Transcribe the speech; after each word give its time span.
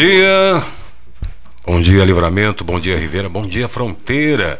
Dia. 0.00 0.64
Bom 1.62 1.78
dia, 1.78 2.02
Livramento. 2.06 2.64
Bom 2.64 2.80
dia, 2.80 2.98
Ribeira. 2.98 3.28
Bom 3.28 3.46
dia, 3.46 3.68
Fronteira. 3.68 4.58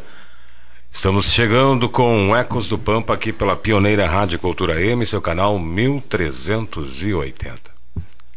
Estamos 0.92 1.32
chegando 1.32 1.88
com 1.88 2.36
Ecos 2.36 2.68
do 2.68 2.78
Pampa 2.78 3.14
aqui 3.14 3.32
pela 3.32 3.56
pioneira 3.56 4.06
Rádio 4.06 4.38
Cultura 4.38 4.82
M, 4.82 5.06
seu 5.06 5.22
canal 5.22 5.58
1380. 5.58 7.70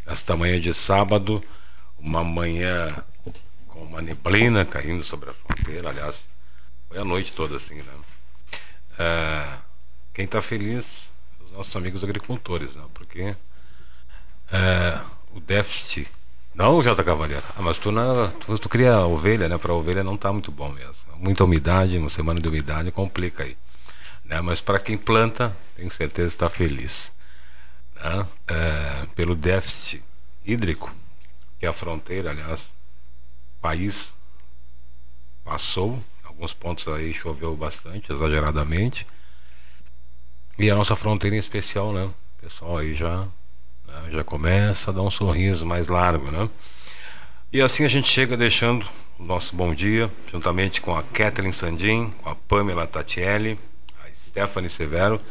Esta 0.05 0.37
manhã 0.37 0.61
de 0.61 0.73
sábado, 0.73 1.43
uma 1.99 2.23
manhã 2.23 3.03
com 3.67 3.81
uma 3.81 4.01
neblina 4.01 4.63
caindo 4.63 5.03
sobre 5.03 5.29
a 5.29 5.33
fronteira. 5.33 5.89
Aliás, 5.89 6.25
foi 6.87 6.99
a 6.99 7.03
noite 7.03 7.33
toda 7.33 7.57
assim, 7.57 7.75
né? 7.75 7.93
É, 8.97 9.43
quem 10.13 10.23
está 10.23 10.41
feliz, 10.41 11.11
os 11.43 11.51
nossos 11.51 11.75
amigos 11.75 12.01
agricultores, 12.01 12.77
né? 12.77 12.83
Porque 12.93 13.35
é, 14.53 15.01
o 15.35 15.41
déficit 15.41 16.07
não, 16.55 16.81
Jota 16.81 17.03
Cavaleiro. 17.03 17.43
Ah, 17.55 17.61
mas 17.61 17.77
tu, 17.79 17.91
na, 17.91 18.27
tu, 18.39 18.57
tu 18.59 18.69
cria 18.69 18.99
ovelha, 19.05 19.49
né? 19.49 19.57
Para 19.57 19.73
ovelha 19.73 20.03
não 20.03 20.15
tá 20.15 20.31
muito 20.31 20.51
bom 20.51 20.69
mesmo. 20.69 20.95
Muita 21.17 21.43
umidade, 21.43 21.97
uma 21.97 22.09
semana 22.09 22.39
de 22.39 22.47
umidade 22.47 22.91
complica 22.91 23.43
aí. 23.43 23.57
Né? 24.23 24.39
Mas 24.41 24.61
para 24.61 24.79
quem 24.79 24.97
planta, 24.97 25.55
tenho 25.75 25.91
certeza 25.91 26.27
está 26.27 26.49
feliz. 26.49 27.11
Né? 27.95 28.27
É, 28.47 29.05
pelo 29.15 29.35
déficit 29.35 30.03
hídrico, 30.45 30.93
que 31.59 31.65
a 31.65 31.73
fronteira, 31.73 32.29
aliás, 32.29 32.71
país 33.61 34.13
passou, 35.43 36.03
alguns 36.23 36.53
pontos 36.53 36.87
aí 36.87 37.13
choveu 37.13 37.55
bastante, 37.55 38.11
exageradamente. 38.11 39.07
E 40.57 40.69
a 40.69 40.75
nossa 40.75 40.95
fronteira 40.95 41.35
em 41.35 41.39
especial, 41.39 41.91
né? 41.91 42.03
O 42.03 42.41
pessoal 42.41 42.77
aí 42.77 42.93
já 42.93 43.27
né? 43.93 44.11
Já 44.11 44.23
começa 44.23 44.91
a 44.91 44.93
dar 44.93 45.01
um 45.01 45.11
sorriso 45.11 45.65
mais 45.65 45.87
largo, 45.87 46.31
né? 46.31 46.49
E 47.51 47.61
assim 47.61 47.85
a 47.85 47.87
gente 47.87 48.09
chega 48.09 48.35
deixando 48.35 48.85
o 49.19 49.23
nosso 49.23 49.55
bom 49.55 49.73
dia, 49.73 50.11
juntamente 50.31 50.81
com 50.81 50.95
a 50.95 51.03
Kathleen 51.03 51.51
Sandin, 51.51 52.11
com 52.21 52.29
a 52.29 52.35
Pamela 52.35 52.87
Tatielli, 52.87 53.59
a 54.03 54.13
Stephanie 54.13 54.69
Severo 54.69 55.21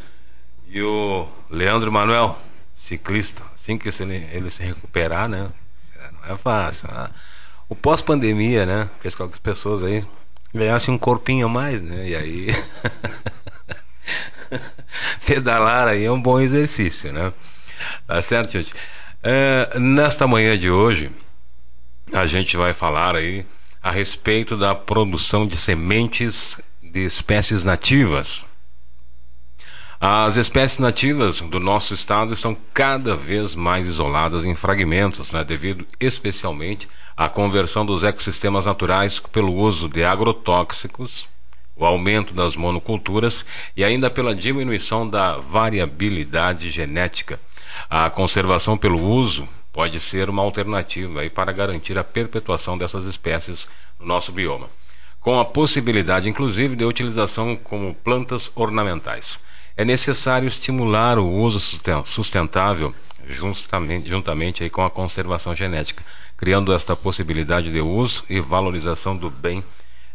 e 0.69 0.81
o 0.81 1.27
Leandro 1.51 1.91
Manuel, 1.91 2.39
ciclista. 2.75 3.43
Assim 3.55 3.77
que 3.77 3.89
ele, 3.89 4.29
ele 4.33 4.51
se 4.51 4.63
recuperar, 4.63 5.29
né? 5.29 5.51
É, 5.99 6.11
não 6.13 6.35
é 6.35 6.39
fácil. 6.39 6.89
Né? 6.89 7.11
O 7.69 7.75
pós-pandemia, 7.75 8.65
né? 8.65 8.89
Fez 9.01 9.15
com 9.15 9.29
que 9.29 9.35
as 9.35 9.41
pessoas 9.41 9.83
aí 9.83 10.07
ganhassem 10.55 10.95
um 10.95 10.99
corpinho 10.99 11.47
a 11.47 11.49
mais, 11.49 11.83
né? 11.83 12.09
E 12.09 12.17
aí. 12.17 12.47
Pedalar 15.27 15.89
aí 15.89 16.05
é 16.05 16.11
um 16.11 16.21
bom 16.21 16.39
exercício, 16.39 17.13
né? 17.13 17.33
Tá 18.07 18.21
certo, 18.23 18.53
gente? 18.53 18.73
É, 19.23 19.79
nesta 19.79 20.27
manhã 20.27 20.59
de 20.59 20.71
hoje, 20.71 21.11
a 22.13 22.27
gente 22.27 22.57
vai 22.57 22.73
falar 22.73 23.17
aí 23.17 23.47
a 23.83 23.91
respeito 23.91 24.57
da 24.57 24.75
produção 24.75 25.47
de 25.47 25.57
sementes 25.57 26.59
de 26.83 27.05
espécies 27.05 27.65
nativas. 27.65 28.45
As 30.01 30.37
espécies 30.37 30.79
nativas 30.79 31.41
do 31.41 31.61
nosso 31.61 31.95
estado 31.95 32.35
estão 32.35 32.57
cada 32.75 33.15
vez 33.15 33.55
mais 33.55 33.87
isoladas 33.87 34.45
em 34.45 34.55
fragmentos, 34.57 35.31
né, 35.31 35.45
devido 35.45 35.87
especialmente 36.01 36.89
à 37.17 37.29
conversão 37.29 37.87
dos 37.87 38.03
ecossistemas 38.03 38.67
naturais 38.67 39.21
pelo 39.21 39.55
uso 39.55 39.89
de 39.89 40.05
agrotóxicos, 40.05 41.29
o 41.77 41.85
aumento 41.85 42.35
das 42.35 42.57
monoculturas 42.57 43.47
e 43.77 43.85
ainda 43.85 44.11
pela 44.11 44.35
diminuição 44.35 45.09
da 45.09 45.37
variabilidade 45.37 46.71
genética 46.71 47.39
a 47.89 48.09
conservação 48.11 48.77
pelo 48.77 49.01
uso 49.01 49.49
pode 49.73 49.99
ser 50.01 50.29
uma 50.29 50.43
alternativa 50.43 51.21
para 51.31 51.53
garantir 51.53 51.97
a 51.97 52.05
perpetuação 52.05 52.77
dessas 52.77 53.05
espécies 53.05 53.69
no 53.99 54.07
nosso 54.07 54.31
bioma, 54.31 54.69
com 55.21 55.41
a 55.41 55.45
possibilidade 55.45 56.29
inclusive 56.29 56.77
de 56.77 56.85
utilização 56.85 57.57
como 57.57 57.95
plantas 57.95 58.51
ornamentais. 58.55 59.39
É 59.77 59.85
necessário 59.85 60.47
estimular 60.47 61.19
o 61.19 61.27
uso 61.27 61.59
sustentável 62.05 62.95
justamente, 63.27 64.09
juntamente 64.09 64.63
aí 64.63 64.71
com 64.71 64.85
a 64.85 64.91
conservação 64.91 65.55
genética, 65.55 66.05
criando 66.37 66.73
esta 66.73 66.95
possibilidade 66.95 67.73
de 67.73 67.81
uso 67.81 68.25
e 68.29 68.41
valorização 68.41 69.17
do 69.17 69.31
bem 69.31 69.65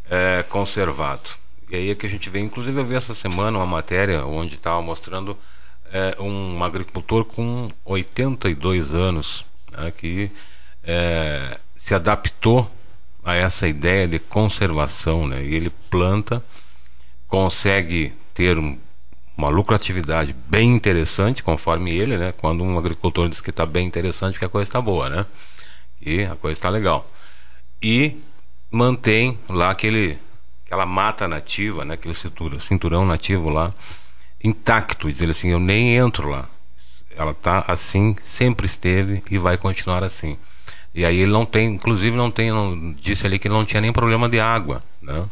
é, 0.09 0.43
conservado. 0.43 1.29
E 1.69 1.75
aí 1.75 1.89
é 1.89 1.95
que 1.95 2.05
a 2.05 2.09
gente 2.09 2.29
vê, 2.29 2.39
inclusive 2.39 2.79
eu 2.79 2.85
vi 2.85 2.95
essa 2.95 3.15
semana 3.15 3.57
uma 3.57 3.65
matéria 3.65 4.25
onde 4.25 4.55
estava 4.55 4.81
mostrando 4.81 5.37
é 5.91 6.21
um 6.21 6.63
agricultor 6.63 7.25
com 7.25 7.69
82 7.85 8.93
anos 8.93 9.45
né, 9.71 9.91
que 9.91 10.31
é, 10.83 11.57
se 11.75 11.93
adaptou 11.93 12.69
a 13.23 13.35
essa 13.35 13.67
ideia 13.67 14.07
de 14.07 14.19
conservação. 14.19 15.27
Né, 15.27 15.43
e 15.43 15.55
ele 15.55 15.69
planta, 15.89 16.43
consegue 17.27 18.13
ter 18.33 18.57
um, 18.57 18.77
uma 19.37 19.49
lucratividade 19.49 20.35
bem 20.47 20.73
interessante, 20.73 21.43
conforme 21.43 21.91
ele, 21.91 22.17
né, 22.17 22.31
quando 22.31 22.63
um 22.63 22.77
agricultor 22.77 23.29
diz 23.29 23.41
que 23.41 23.49
está 23.49 23.65
bem 23.65 23.87
interessante, 23.87 24.39
que 24.39 24.45
a 24.45 24.49
coisa 24.49 24.67
está 24.67 24.81
boa, 24.81 25.09
né? 25.09 25.25
E 26.01 26.23
a 26.23 26.35
coisa 26.35 26.57
está 26.57 26.69
legal. 26.69 27.09
E 27.81 28.17
mantém 28.71 29.37
lá 29.49 29.71
aquele, 29.71 30.17
aquela 30.65 30.85
mata 30.85 31.27
nativa, 31.27 31.85
né, 31.85 31.95
aquele 31.95 32.13
cinturão, 32.13 32.59
cinturão 32.59 33.05
nativo 33.05 33.49
lá 33.49 33.73
intacto, 34.43 35.11
dizer 35.11 35.29
assim, 35.29 35.49
eu 35.49 35.59
nem 35.59 35.95
entro 35.95 36.29
lá. 36.29 36.49
Ela 37.15 37.31
está 37.31 37.65
assim, 37.67 38.15
sempre 38.23 38.65
esteve 38.65 39.23
e 39.29 39.37
vai 39.37 39.57
continuar 39.57 40.03
assim. 40.03 40.37
E 40.93 41.05
aí 41.05 41.17
ele 41.19 41.31
não 41.31 41.45
tem, 41.45 41.67
inclusive 41.67 42.15
não 42.15 42.31
tem, 42.31 42.51
não, 42.51 42.93
disse 42.93 43.25
ali 43.25 43.37
que 43.39 43.49
não 43.49 43.65
tinha 43.65 43.81
nem 43.81 43.91
problema 43.91 44.27
de 44.29 44.39
água, 44.39 44.83
né? 45.01 45.27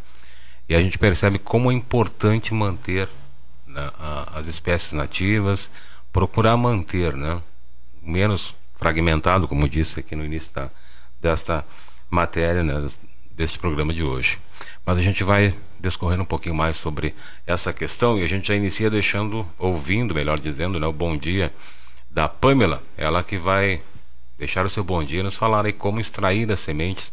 E 0.67 0.75
a 0.75 0.81
gente 0.81 0.97
percebe 0.97 1.37
como 1.37 1.71
é 1.71 1.75
importante 1.75 2.53
manter 2.53 3.09
né, 3.67 3.91
a, 3.99 4.39
as 4.39 4.47
espécies 4.47 4.91
nativas, 4.93 5.69
procurar 6.11 6.57
manter, 6.57 7.15
né? 7.15 7.41
Menos 8.01 8.55
fragmentado, 8.77 9.47
como 9.47 9.69
disse 9.69 9.99
aqui 9.99 10.15
no 10.15 10.25
início 10.25 10.51
da, 10.53 10.69
desta 11.21 11.65
matéria, 12.09 12.63
né, 12.63 12.87
deste 13.31 13.59
programa 13.59 13.93
de 13.93 14.03
hoje. 14.03 14.39
Mas 14.85 14.99
a 14.99 15.01
gente 15.01 15.23
vai 15.23 15.55
discorrendo 15.79 16.21
um 16.21 16.27
pouquinho 16.27 16.53
mais 16.53 16.77
sobre 16.77 17.15
essa 17.47 17.73
questão 17.73 18.19
e 18.19 18.23
a 18.23 18.27
gente 18.27 18.47
já 18.47 18.55
inicia 18.55 18.89
deixando, 18.89 19.47
ouvindo, 19.57 20.13
melhor 20.13 20.39
dizendo, 20.39 20.79
né, 20.79 20.85
o 20.85 20.93
bom 20.93 21.17
dia 21.17 21.51
da 22.11 22.29
Pamela, 22.29 22.83
ela 22.95 23.23
que 23.23 23.37
vai 23.37 23.81
deixar 24.37 24.63
o 24.63 24.69
seu 24.69 24.83
bom 24.83 25.03
dia 25.03 25.21
e 25.21 25.23
nos 25.23 25.35
falar 25.35 25.65
aí 25.65 25.73
como 25.73 25.99
extrair 25.99 26.51
as 26.51 26.59
sementes 26.59 27.11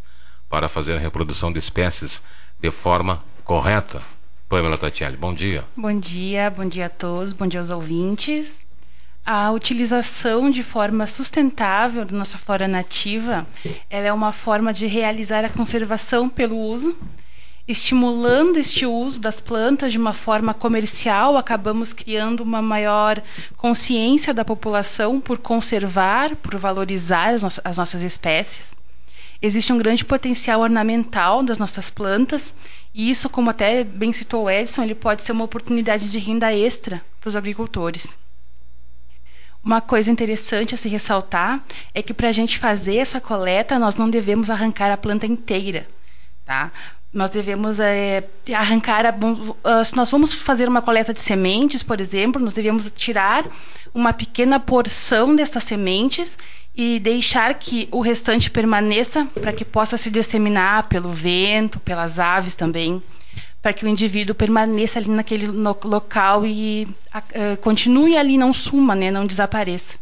para 0.50 0.68
fazer 0.68 0.94
a 0.94 0.98
reprodução 0.98 1.50
de 1.50 1.58
espécies 1.58 2.22
de 2.60 2.70
forma 2.70 3.24
correta. 3.42 4.02
Pamela 4.50 4.76
Tatiele, 4.76 5.16
bom 5.16 5.32
dia. 5.32 5.64
Bom 5.74 5.98
dia, 5.98 6.50
bom 6.50 6.66
dia 6.66 6.86
a 6.86 6.90
todos, 6.90 7.32
bom 7.32 7.46
dia 7.46 7.60
aos 7.60 7.70
ouvintes. 7.70 8.52
A 9.24 9.50
utilização 9.50 10.50
de 10.50 10.62
forma 10.62 11.06
sustentável 11.06 12.04
da 12.04 12.14
nossa 12.14 12.36
flora 12.36 12.68
nativa, 12.68 13.46
ela 13.88 14.08
é 14.08 14.12
uma 14.12 14.30
forma 14.30 14.74
de 14.74 14.86
realizar 14.86 15.42
a 15.42 15.48
conservação 15.48 16.28
pelo 16.28 16.58
uso 16.58 16.94
estimulando 17.66 18.58
este 18.58 18.84
uso 18.86 19.20
das 19.20 19.40
plantas 19.40 19.92
de 19.92 19.98
uma 19.98 20.12
forma 20.12 20.52
comercial, 20.52 21.36
acabamos 21.36 21.92
criando 21.92 22.40
uma 22.42 22.60
maior 22.60 23.22
consciência 23.56 24.34
da 24.34 24.44
população 24.44 25.20
por 25.20 25.38
conservar, 25.38 26.36
por 26.36 26.56
valorizar 26.56 27.34
as, 27.34 27.42
no 27.42 27.48
as 27.64 27.76
nossas 27.76 28.02
espécies. 28.02 28.72
Existe 29.40 29.72
um 29.72 29.78
grande 29.78 30.04
potencial 30.04 30.60
ornamental 30.60 31.42
das 31.42 31.58
nossas 31.58 31.90
plantas 31.90 32.42
E 32.94 33.10
isso, 33.10 33.28
como 33.30 33.50
até 33.50 33.84
bem 33.84 34.12
citou 34.12 34.44
o 34.44 34.50
Edson, 34.50 34.82
ele 34.82 34.94
pode 34.94 35.22
ser 35.22 35.32
uma 35.32 35.44
oportunidade 35.44 36.10
de 36.10 36.18
renda 36.18 36.54
extra 36.54 37.02
para 37.20 37.28
os 37.28 37.36
agricultores. 37.36 38.06
Uma 39.64 39.80
coisa 39.80 40.10
interessante 40.10 40.74
a 40.74 40.78
se 40.78 40.88
ressaltar 40.88 41.64
é 41.94 42.02
que 42.02 42.12
para 42.12 42.28
a 42.28 42.32
gente 42.32 42.58
fazer 42.58 42.96
essa 42.96 43.20
coleta, 43.20 43.78
nós 43.78 43.94
não 43.94 44.10
devemos 44.10 44.50
arrancar 44.50 44.90
a 44.92 44.96
planta 44.96 45.24
inteira, 45.26 45.88
tá? 46.44 46.70
Nós 47.12 47.30
devemos 47.30 47.78
é, 47.78 48.24
arrancar, 48.54 49.04
a, 49.06 49.84
se 49.84 49.94
nós 49.94 50.10
vamos 50.10 50.32
fazer 50.32 50.68
uma 50.68 50.80
coleta 50.80 51.12
de 51.12 51.20
sementes, 51.20 51.82
por 51.82 52.00
exemplo, 52.00 52.40
nós 52.40 52.52
devemos 52.52 52.90
tirar 52.96 53.44
uma 53.94 54.12
pequena 54.12 54.58
porção 54.58 55.36
destas 55.36 55.64
sementes 55.64 56.38
e 56.74 56.98
deixar 56.98 57.52
que 57.54 57.86
o 57.90 58.00
restante 58.00 58.50
permaneça 58.50 59.26
para 59.40 59.52
que 59.52 59.64
possa 59.64 59.98
se 59.98 60.10
disseminar 60.10 60.88
pelo 60.88 61.10
vento, 61.10 61.78
pelas 61.80 62.18
aves 62.18 62.54
também 62.54 63.02
para 63.62 63.72
que 63.72 63.84
o 63.84 63.88
indivíduo 63.88 64.34
permaneça 64.34 64.98
ali 64.98 65.08
naquele 65.08 65.46
local 65.46 66.44
e 66.44 66.88
uh, 67.14 67.56
continue 67.60 68.16
ali, 68.16 68.36
não 68.36 68.52
suma, 68.52 68.92
né, 68.96 69.08
não 69.08 69.24
desapareça. 69.24 70.01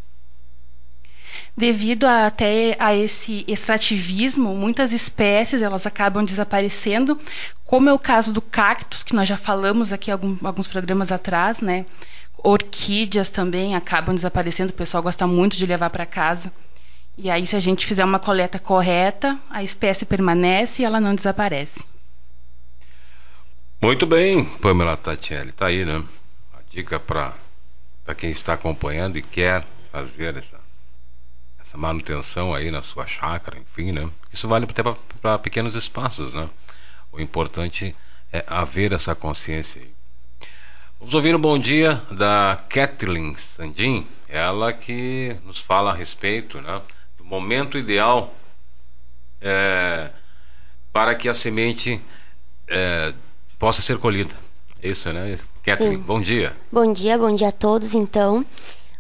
Devido 1.60 2.04
a, 2.04 2.26
até 2.26 2.74
a 2.78 2.96
esse 2.96 3.44
extrativismo, 3.46 4.54
muitas 4.54 4.94
espécies 4.94 5.60
elas 5.60 5.86
acabam 5.86 6.24
desaparecendo, 6.24 7.20
como 7.66 7.86
é 7.86 7.92
o 7.92 7.98
caso 7.98 8.32
do 8.32 8.40
cactus, 8.40 9.02
que 9.02 9.14
nós 9.14 9.28
já 9.28 9.36
falamos 9.36 9.92
aqui 9.92 10.10
algum, 10.10 10.38
alguns 10.42 10.66
programas 10.66 11.12
atrás, 11.12 11.60
né? 11.60 11.84
Orquídeas 12.38 13.28
também 13.28 13.76
acabam 13.76 14.14
desaparecendo, 14.14 14.70
o 14.70 14.74
pessoal 14.74 15.02
gosta 15.02 15.26
muito 15.26 15.58
de 15.58 15.66
levar 15.66 15.90
para 15.90 16.06
casa. 16.06 16.50
E 17.18 17.28
aí, 17.28 17.46
se 17.46 17.54
a 17.54 17.60
gente 17.60 17.86
fizer 17.86 18.06
uma 18.06 18.18
coleta 18.18 18.58
correta, 18.58 19.38
a 19.50 19.62
espécie 19.62 20.06
permanece 20.06 20.80
e 20.80 20.86
ela 20.86 20.98
não 20.98 21.14
desaparece. 21.14 21.84
Muito 23.82 24.06
bem, 24.06 24.46
Pamela 24.62 24.96
Tatielli, 24.96 25.52
tá 25.52 25.66
aí, 25.66 25.84
né? 25.84 26.02
A 26.54 26.60
dica 26.70 26.98
para 26.98 27.34
quem 28.16 28.30
está 28.30 28.54
acompanhando 28.54 29.18
e 29.18 29.22
quer 29.22 29.66
fazer 29.92 30.38
essa, 30.38 30.58
essa 31.70 31.78
manutenção 31.78 32.52
aí 32.52 32.68
na 32.68 32.82
sua 32.82 33.06
chácara, 33.06 33.56
enfim, 33.56 33.92
né? 33.92 34.10
Isso 34.32 34.48
vale 34.48 34.64
até 34.64 34.82
para 34.82 35.38
pequenos 35.38 35.76
espaços, 35.76 36.34
né? 36.34 36.50
O 37.12 37.20
importante 37.20 37.94
é 38.32 38.44
haver 38.48 38.92
essa 38.92 39.14
consciência 39.14 39.80
aí. 39.80 39.90
Vamos 40.98 41.14
ouvir 41.14 41.34
um 41.34 41.40
bom 41.40 41.56
dia 41.56 42.02
da 42.10 42.60
Kathleen 42.68 43.36
Sandin, 43.36 44.04
ela 44.28 44.72
que 44.72 45.36
nos 45.44 45.60
fala 45.60 45.92
a 45.92 45.94
respeito 45.94 46.60
né, 46.60 46.82
do 47.16 47.24
momento 47.24 47.78
ideal 47.78 48.34
é, 49.40 50.10
para 50.92 51.14
que 51.14 51.28
a 51.28 51.34
semente 51.34 52.02
é, 52.66 53.14
possa 53.60 53.80
ser 53.80 53.98
colhida. 53.98 54.34
É 54.82 54.90
isso, 54.90 55.10
né? 55.12 55.38
Kathleen, 55.62 55.98
Sim. 55.98 56.02
bom 56.02 56.20
dia. 56.20 56.52
Bom 56.72 56.92
dia, 56.92 57.16
bom 57.16 57.32
dia 57.32 57.48
a 57.48 57.52
todos, 57.52 57.94
então. 57.94 58.44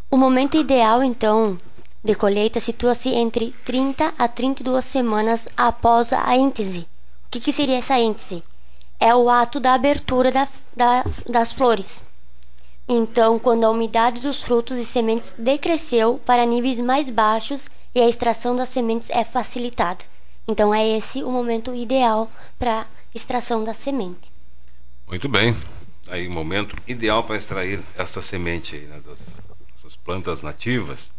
O 0.08 0.16
momento 0.16 0.56
ideal, 0.56 1.02
então, 1.02 1.58
de 2.02 2.14
colheita 2.14 2.60
situa-se 2.60 3.10
entre 3.10 3.52
30 3.64 4.14
a 4.18 4.26
32 4.26 4.84
semanas 4.84 5.46
após 5.56 6.12
a 6.12 6.36
êntese. 6.36 6.80
O 7.26 7.30
que, 7.30 7.40
que 7.40 7.52
seria 7.52 7.78
essa 7.78 8.00
êntese? 8.00 8.42
É 8.98 9.14
o 9.14 9.28
ato 9.28 9.60
da 9.60 9.74
abertura 9.74 10.32
da, 10.32 10.48
da, 10.74 11.04
das 11.28 11.52
flores. 11.52 12.02
Então, 12.88 13.38
quando 13.38 13.64
a 13.64 13.70
umidade 13.70 14.20
dos 14.20 14.42
frutos 14.42 14.76
e 14.76 14.84
sementes 14.84 15.34
decresceu 15.38 16.20
para 16.24 16.44
níveis 16.44 16.80
mais 16.80 17.08
baixos 17.08 17.68
e 17.94 18.00
a 18.00 18.08
extração 18.08 18.56
das 18.56 18.68
sementes 18.70 19.08
é 19.10 19.22
facilitada. 19.22 20.04
Então, 20.48 20.74
é 20.74 20.86
esse 20.96 21.22
o 21.22 21.30
momento 21.30 21.74
ideal 21.74 22.30
para 22.58 22.86
extração 23.14 23.62
da 23.62 23.72
semente. 23.74 24.30
Muito 25.06 25.28
bem. 25.28 25.56
Aí, 26.08 26.28
momento 26.28 26.76
ideal 26.88 27.22
para 27.22 27.36
extrair 27.36 27.80
esta 27.96 28.20
semente 28.20 28.76
né, 28.76 29.00
das, 29.06 29.38
plantas 30.04 30.42
nativas. 30.42 31.12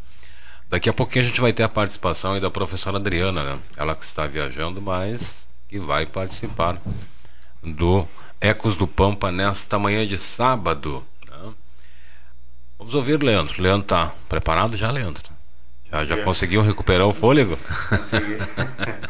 Daqui 0.72 0.90
a 0.90 0.94
pouquinho 0.94 1.26
a 1.26 1.28
gente 1.28 1.42
vai 1.42 1.52
ter 1.52 1.64
a 1.64 1.70
participação 1.70 2.40
da 2.40 2.50
professora 2.50 2.98
Adriana, 2.98 3.44
né? 3.44 3.60
Ela 3.76 3.94
que 3.94 4.06
está 4.06 4.26
viajando, 4.26 4.82
mas 4.82 5.46
que 5.68 5.78
vai 5.78 6.06
participar 6.06 6.82
do 7.62 8.08
Ecos 8.40 8.78
do 8.78 8.88
Pampa 8.88 9.32
nesta 9.32 9.78
manhã 9.78 10.08
de 10.08 10.18
sábado. 10.18 11.04
Né? 11.30 11.54
Vamos 12.80 12.96
ouvir 12.96 13.22
Leandro. 13.22 13.62
Leandro 13.62 13.82
está 13.82 14.14
preparado 14.30 14.78
já, 14.78 14.90
Leandro? 14.90 15.24
Já, 15.92 16.06
já 16.06 16.24
conseguiu 16.24 16.62
recuperar 16.62 17.06
o 17.06 17.14
fôlego? 17.14 17.60
Consegui. 17.90 18.38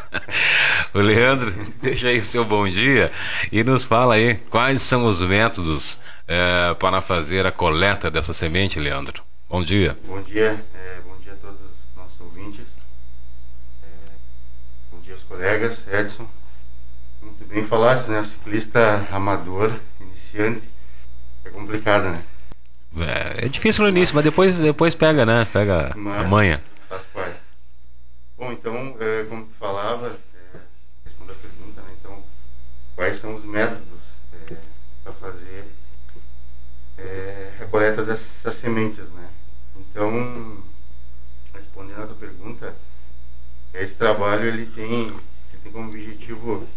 o 0.96 1.00
Leandro, 1.00 1.54
deixa 1.80 2.08
aí 2.08 2.20
o 2.20 2.26
seu 2.26 2.44
bom 2.44 2.68
dia 2.68 3.12
e 3.52 3.64
nos 3.64 3.84
fala 3.84 4.16
aí 4.16 4.34
quais 4.50 4.82
são 4.82 5.06
os 5.06 5.22
métodos 5.22 6.00
é, 6.28 6.74
para 6.74 7.02
fazer 7.02 7.46
a 7.46 7.52
coleta 7.52 8.10
dessa 8.10 8.34
semente, 8.34 8.80
Leandro. 8.80 9.22
Bom 9.52 9.64
dia. 9.64 9.98
Bom 10.08 10.22
dia, 10.22 10.64
é, 10.74 11.02
bom 11.02 11.18
dia 11.18 11.34
a 11.34 11.36
todos 11.36 11.60
os 11.60 11.96
nossos 11.98 12.22
ouvintes. 12.22 12.66
É, 13.84 13.88
bom 14.90 15.02
dia 15.02 15.14
aos 15.14 15.21
colegas, 15.32 15.82
Edson. 15.88 16.28
Muito 17.22 17.46
bem 17.48 17.64
falaste, 17.66 18.10
né? 18.10 18.20
O 18.20 18.26
ciclista 18.26 19.08
amador, 19.12 19.80
iniciante, 20.02 20.70
é 21.46 21.50
complicado, 21.50 22.10
né? 22.10 22.24
É, 22.98 23.46
é 23.46 23.48
difícil 23.48 23.84
no 23.84 23.90
início, 23.90 24.14
mas 24.14 24.26
depois, 24.26 24.60
depois 24.60 24.94
pega, 24.94 25.26
né? 25.26 25.48
Pega 25.54 25.94
mas, 25.96 26.26
a 26.26 26.28
manha. 26.28 26.62
Faz 26.90 27.04
parte. 27.14 27.40
Bom, 28.38 28.52
então, 28.52 28.98
é, 29.00 29.24
como 29.30 29.46
tu 29.46 29.54
falava, 29.58 30.20
é, 30.54 30.58
questão 31.06 31.26
da 31.26 31.34
pergunta, 31.34 31.82
né? 31.82 31.94
Então, 32.00 32.22
quais 32.96 33.18
são 33.18 33.34
os 33.34 33.46
métodos 33.46 34.02
é, 34.34 34.56
para 35.06 35.14
fazer 35.14 35.66
é, 36.98 37.54
a 37.62 37.66
coleta 37.68 38.04
dessas 38.04 38.56
sementes, 38.56 39.10
né? 39.12 39.30
Então, 39.78 40.62
respondendo 41.54 42.04
a 42.04 42.08
tua 42.08 42.18
pergunta, 42.18 42.76
esse 43.74 43.96
trabalho 43.96 44.46
ele 44.46 44.66
tem, 44.68 45.08
ele 45.08 45.62
tem 45.64 45.72
como 45.72 45.90
objetivo 45.90 46.68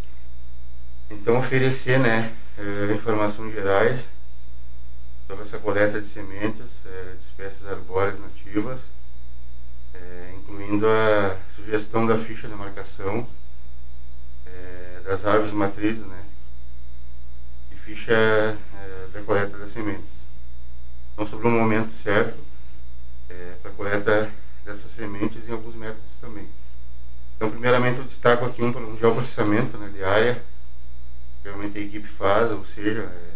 então 1.11 1.39
oferecer, 1.39 1.99
né, 1.99 2.35
é, 2.57 2.95
informações 2.95 3.53
gerais 3.53 4.07
sobre 5.27 5.45
essa 5.45 5.59
coleta 5.59 6.01
de 6.01 6.09
sementes 6.09 6.67
é, 6.87 7.15
de 7.19 7.25
espécies 7.25 7.67
arbóreas 7.67 8.19
nativas 8.19 8.81
é, 9.95 10.35
incluindo 10.37 10.87
a 10.89 11.37
sugestão 11.55 12.07
da 12.07 12.19
ficha 12.19 12.49
de 12.49 12.55
marcação 12.55 13.29
das 15.05 15.25
árvores 15.27 15.53
matrizes, 15.53 16.05
né? 16.07 16.25
E 17.71 17.77
ficha 17.77 18.59
da 19.13 19.21
coleta 19.21 19.59
das 19.59 19.71
sementes. 19.71 20.11
Então, 21.13 21.27
sobre 21.27 21.47
o 21.47 21.51
momento 21.51 21.93
certo 22.03 22.39
para 23.61 23.71
a 23.71 23.75
coleta 23.75 24.33
dessas 24.65 24.91
sementes 24.93 25.47
e 25.47 25.53
alguns 25.53 25.75
métodos 25.75 26.17
também. 26.21 26.49
Então, 27.37 27.51
primeiramente, 27.51 27.99
eu 27.99 28.05
destaco 28.05 28.45
aqui 28.45 28.63
um, 28.63 28.69
um 28.69 28.97
geoprocessamento 28.97 29.77
né, 29.77 29.89
de 29.89 30.03
área, 30.03 30.43
realmente 31.43 31.77
a 31.79 31.81
equipe 31.81 32.07
faz, 32.07 32.51
ou 32.53 32.65
seja, 32.65 33.03
é, 33.03 33.35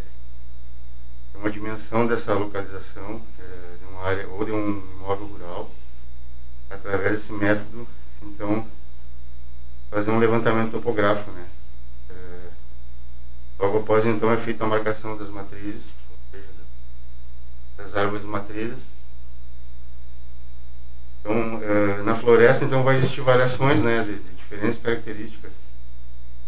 é 1.35 1.39
uma 1.39 1.51
dimensão 1.51 2.07
dessa 2.07 2.33
localização 2.35 3.21
é, 3.39 3.77
de 3.79 3.85
uma 3.85 4.03
área 4.03 4.27
ou 4.29 4.45
de 4.45 4.53
um 4.53 4.71
imóvel 4.93 5.27
rural 5.27 5.71
através 6.71 7.13
desse 7.13 7.33
método, 7.33 7.87
então, 8.23 8.67
fazer 9.91 10.11
um 10.11 10.19
levantamento 10.19 10.73
topográfico, 10.73 11.31
né? 11.31 11.49
É, 12.11 12.49
logo 13.59 13.79
após, 13.79 14.05
então, 14.05 14.31
é 14.31 14.37
feita 14.37 14.65
a 14.65 14.69
marcação 14.69 15.17
das 15.17 15.29
matrizes, 15.29 15.85
ou 16.11 16.17
seja, 16.31 16.49
das 17.77 17.95
árvores 17.95 18.25
matrizes. 18.25 18.79
Então, 21.21 21.61
é, 21.63 22.03
na 22.03 22.15
floresta, 22.15 22.65
então, 22.65 22.83
vai 22.83 22.97
existir 22.97 23.21
variações, 23.21 23.81
né, 23.81 24.03
de, 24.03 24.15
de 24.15 24.35
diferentes 24.37 24.79
características, 24.79 25.53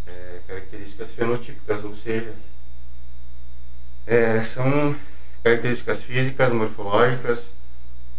é, 0.06 0.40
características 0.46 1.10
fenotípicas, 1.12 1.84
ou 1.84 1.94
seja, 1.96 2.34
é, 4.06 4.42
são 4.44 4.96
características 5.42 6.02
físicas, 6.02 6.52
morfológicas 6.52 7.44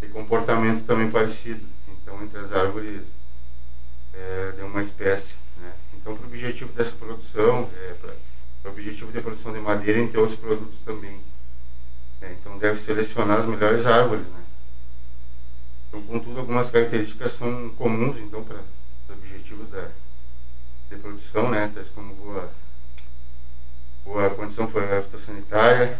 e 0.01 0.07
comportamento 0.07 0.85
também 0.85 1.11
parecido 1.11 1.65
então 2.01 2.21
entre 2.23 2.39
as 2.39 2.51
árvores 2.51 3.03
é, 4.13 4.53
de 4.57 4.63
uma 4.63 4.81
espécie. 4.81 5.33
Né? 5.57 5.71
Então, 5.93 6.15
para 6.15 6.23
o 6.25 6.27
objetivo 6.27 6.73
dessa 6.73 6.93
produção, 6.93 7.69
é, 7.75 7.93
para 7.93 8.69
o 8.69 8.73
objetivo 8.73 9.11
de 9.11 9.21
produção 9.21 9.53
de 9.53 9.59
madeira, 9.59 9.99
entre 9.99 10.17
outros 10.17 10.37
produtos 10.37 10.79
também. 10.83 11.19
É, 12.21 12.33
então, 12.33 12.57
deve 12.57 12.79
selecionar 12.79 13.39
as 13.39 13.45
melhores 13.45 13.85
árvores. 13.85 14.25
Né? 14.27 14.40
Então, 15.91 16.01
contudo, 16.03 16.39
algumas 16.39 16.71
características 16.71 17.33
são 17.33 17.69
comuns 17.71 18.17
então 18.17 18.41
para 18.45 18.55
os 18.55 19.09
objetivos 19.17 19.69
da, 19.69 19.89
de 20.89 20.95
produção, 20.95 21.51
né? 21.51 21.69
tais 21.75 21.89
como 21.89 22.15
boa, 22.15 22.49
boa 24.05 24.29
condição 24.29 24.69
fitossanitária, 24.69 25.99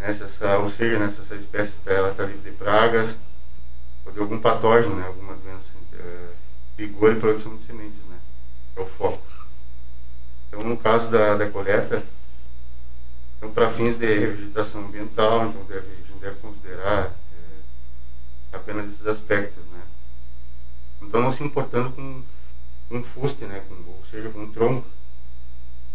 né? 0.00 0.12
se 0.12 0.24
essa, 0.24 0.58
ou 0.58 0.68
seja, 0.68 0.98
né? 0.98 1.12
se 1.12 1.20
essa 1.20 1.36
espécie 1.36 1.76
está 1.76 2.12
tá 2.12 2.24
livre 2.24 2.50
de 2.50 2.56
pragas, 2.56 3.14
ou 4.04 4.10
de 4.10 4.18
algum 4.18 4.40
patógeno, 4.40 4.96
né, 4.96 5.06
alguma 5.06 5.36
doença, 5.36 5.70
é, 5.92 6.28
vigor 6.76 7.12
e 7.12 7.20
produção 7.20 7.54
de 7.54 7.62
sementes, 7.62 8.02
né, 8.08 8.18
é 8.74 8.80
o 8.80 8.86
foco. 8.86 9.22
Então, 10.48 10.64
no 10.64 10.76
caso 10.76 11.08
da, 11.08 11.36
da 11.36 11.48
coleta, 11.48 12.02
então, 13.36 13.52
para 13.52 13.70
fins 13.70 13.96
de 13.96 14.06
revisitação 14.06 14.80
ambiental, 14.80 15.46
então 15.46 15.62
deve, 15.64 15.86
a 15.86 15.94
gente 15.94 16.20
deve 16.20 16.36
considerar 16.40 17.12
apenas 18.52 18.86
esses 18.86 19.06
aspectos, 19.06 19.64
né? 19.66 19.82
Então, 21.02 21.20
não 21.20 21.30
se 21.30 21.42
importando 21.42 21.90
com 21.92 22.22
um 22.90 23.02
fuste, 23.02 23.44
né? 23.44 23.62
Com, 23.68 23.74
ou 23.74 24.04
seja, 24.10 24.28
com 24.30 24.42
um 24.42 24.52
tronco. 24.52 24.86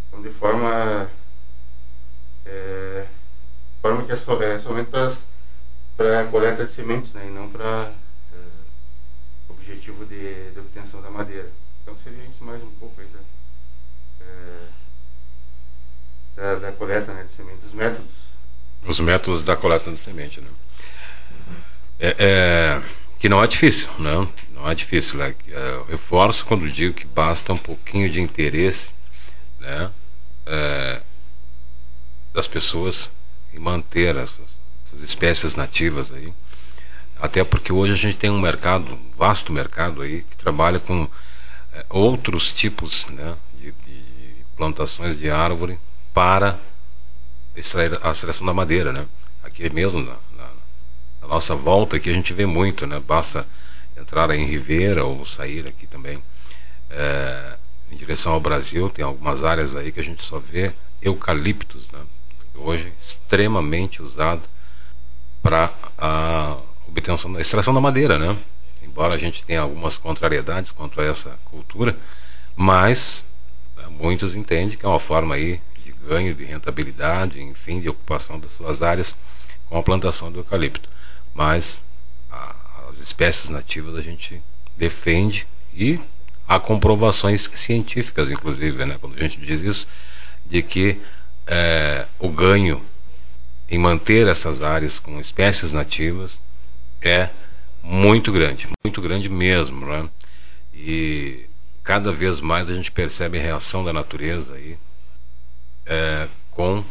Então, 0.07 0.21
de 0.21 0.29
forma, 0.31 1.09
é, 2.45 3.07
forma 3.81 4.03
que 4.05 4.11
é, 4.11 4.15
so, 4.15 4.41
é 4.41 4.59
somente 4.59 4.89
para 5.97 6.27
coleta 6.27 6.65
de 6.65 6.71
sementes, 6.71 7.13
né? 7.13 7.27
E 7.27 7.29
não 7.29 7.49
para 7.49 7.93
é, 8.33 8.37
objetivo 9.49 10.05
de, 10.05 10.51
de 10.51 10.59
obtenção 10.59 11.01
da 11.01 11.09
madeira. 11.09 11.49
Então, 11.81 11.95
seria 12.03 12.23
isso 12.25 12.43
mais 12.43 12.61
um 12.61 12.71
pouco 12.71 12.99
aí 13.01 13.07
da, 13.07 13.19
é, 14.21 14.67
da, 16.35 16.55
da, 16.55 16.71
coleta 16.71 17.13
né, 17.13 17.23
de 17.23 17.33
semente, 17.33 17.65
os 17.65 17.73
métodos. 17.73 18.31
Os 18.83 18.99
métodos 18.99 19.41
da 19.43 19.55
coleta 19.55 19.91
de 19.91 19.97
semente, 19.97 20.41
né? 20.41 20.49
É, 22.03 22.15
é, 22.17 22.83
que 23.19 23.29
não 23.29 23.43
é 23.43 23.45
difícil, 23.45 23.91
né? 23.99 24.27
não 24.55 24.67
é 24.67 24.73
difícil. 24.73 25.19
Né? 25.19 25.35
Eu 25.47 25.85
reforço 25.85 26.43
quando 26.43 26.67
digo 26.67 26.95
que 26.95 27.05
basta 27.05 27.53
um 27.53 27.57
pouquinho 27.57 28.09
de 28.09 28.19
interesse 28.19 28.89
né, 29.59 29.91
é, 30.47 31.01
das 32.33 32.47
pessoas 32.47 33.11
em 33.53 33.59
manter 33.59 34.15
essas, 34.15 34.49
essas, 34.87 35.03
espécies 35.03 35.55
nativas 35.55 36.11
aí. 36.11 36.33
Até 37.19 37.43
porque 37.43 37.71
hoje 37.71 37.93
a 37.93 37.97
gente 37.97 38.17
tem 38.17 38.31
um 38.31 38.41
mercado, 38.41 38.93
um 38.93 39.11
vasto 39.15 39.53
mercado 39.53 40.01
aí, 40.01 40.23
que 40.23 40.37
trabalha 40.37 40.79
com 40.79 41.07
é, 41.71 41.85
outros 41.87 42.51
tipos 42.51 43.05
né, 43.09 43.35
de, 43.59 43.71
de 43.71 44.35
plantações 44.57 45.19
de 45.19 45.29
árvore 45.29 45.77
para 46.15 46.57
extrair 47.55 47.99
a 48.01 48.09
extração 48.09 48.47
da 48.47 48.53
madeira, 48.55 48.91
né? 48.91 49.05
Aqui 49.43 49.69
mesmo 49.69 50.01
nossa 51.31 51.55
volta 51.55 51.95
aqui 51.95 52.09
a 52.09 52.13
gente 52.13 52.33
vê 52.33 52.45
muito, 52.45 52.85
né? 52.85 52.99
Basta 52.99 53.47
entrar 53.97 54.29
em 54.31 54.45
Ribeira 54.45 55.05
ou 55.05 55.25
sair 55.25 55.65
aqui 55.65 55.87
também 55.87 56.21
é, 56.89 57.55
em 57.89 57.95
direção 57.95 58.33
ao 58.33 58.39
Brasil 58.39 58.89
tem 58.89 59.03
algumas 59.05 59.43
áreas 59.43 59.75
aí 59.75 59.91
que 59.91 59.99
a 59.99 60.03
gente 60.03 60.23
só 60.23 60.39
vê 60.39 60.73
eucaliptos, 61.01 61.89
né? 61.91 62.01
Hoje 62.53 62.91
extremamente 62.97 64.01
usado 64.01 64.41
para 65.41 65.73
a 65.97 66.57
obtenção 66.85 67.31
da 67.31 67.39
extração 67.39 67.73
da 67.73 67.79
madeira, 67.79 68.17
né? 68.17 68.37
Embora 68.83 69.13
a 69.13 69.17
gente 69.17 69.45
tenha 69.45 69.61
algumas 69.61 69.97
contrariedades 69.97 70.71
quanto 70.71 70.99
a 70.99 71.05
essa 71.05 71.39
cultura, 71.45 71.97
mas 72.57 73.25
né, 73.77 73.85
muitos 73.89 74.35
entendem 74.35 74.77
que 74.77 74.85
é 74.85 74.89
uma 74.89 74.99
forma 74.99 75.35
aí 75.35 75.61
ganho 76.07 76.33
de 76.33 76.43
rentabilidade, 76.43 77.41
enfim, 77.41 77.79
de 77.79 77.89
ocupação 77.89 78.39
das 78.39 78.51
suas 78.53 78.81
áreas 78.81 79.15
com 79.69 79.77
a 79.77 79.83
plantação 79.83 80.31
do 80.31 80.39
eucalipto. 80.39 80.89
Mas 81.33 81.83
a, 82.31 82.55
as 82.89 82.99
espécies 82.99 83.49
nativas 83.49 83.95
a 83.95 84.01
gente 84.01 84.41
defende 84.77 85.47
e 85.73 85.99
há 86.47 86.59
comprovações 86.59 87.49
científicas, 87.53 88.29
inclusive, 88.29 88.85
né, 88.85 88.97
quando 88.99 89.15
a 89.15 89.23
gente 89.23 89.37
diz 89.37 89.61
isso, 89.61 89.87
de 90.45 90.61
que 90.61 90.99
é, 91.47 92.05
o 92.19 92.29
ganho 92.29 92.81
em 93.69 93.77
manter 93.77 94.27
essas 94.27 94.61
áreas 94.61 94.99
com 94.99 95.19
espécies 95.19 95.71
nativas 95.71 96.41
é 97.01 97.29
muito 97.81 98.31
grande, 98.31 98.67
muito 98.83 99.01
grande 99.01 99.29
mesmo, 99.29 99.85
né? 99.85 100.09
E 100.73 101.45
cada 101.83 102.11
vez 102.11 102.39
mais 102.41 102.69
a 102.69 102.73
gente 102.73 102.91
percebe 102.91 103.39
a 103.39 103.41
reação 103.41 103.83
da 103.83 103.93
natureza 103.93 104.55
aí 104.55 104.77
é, 105.85 106.27
com 106.51 106.83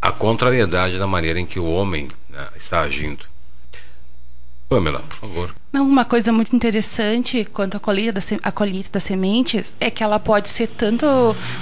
a 0.00 0.12
contrariedade 0.12 0.98
da 0.98 1.06
maneira 1.06 1.40
em 1.40 1.46
que 1.46 1.58
o 1.58 1.64
homem 1.64 2.10
está 2.56 2.80
agindo. 2.80 3.24
Pamela, 4.68 5.00
por 5.00 5.16
favor. 5.16 5.54
Uma 5.72 6.04
coisa 6.04 6.32
muito 6.32 6.56
interessante 6.56 7.44
quanto 7.44 7.76
à 7.76 7.80
colheita, 7.80 8.12
das, 8.12 8.26
a 8.42 8.50
colheita 8.50 8.88
das 8.92 9.02
sementes 9.02 9.74
é 9.78 9.90
que 9.90 10.02
ela 10.02 10.18
pode 10.18 10.48
ser 10.48 10.68
tanto 10.68 11.06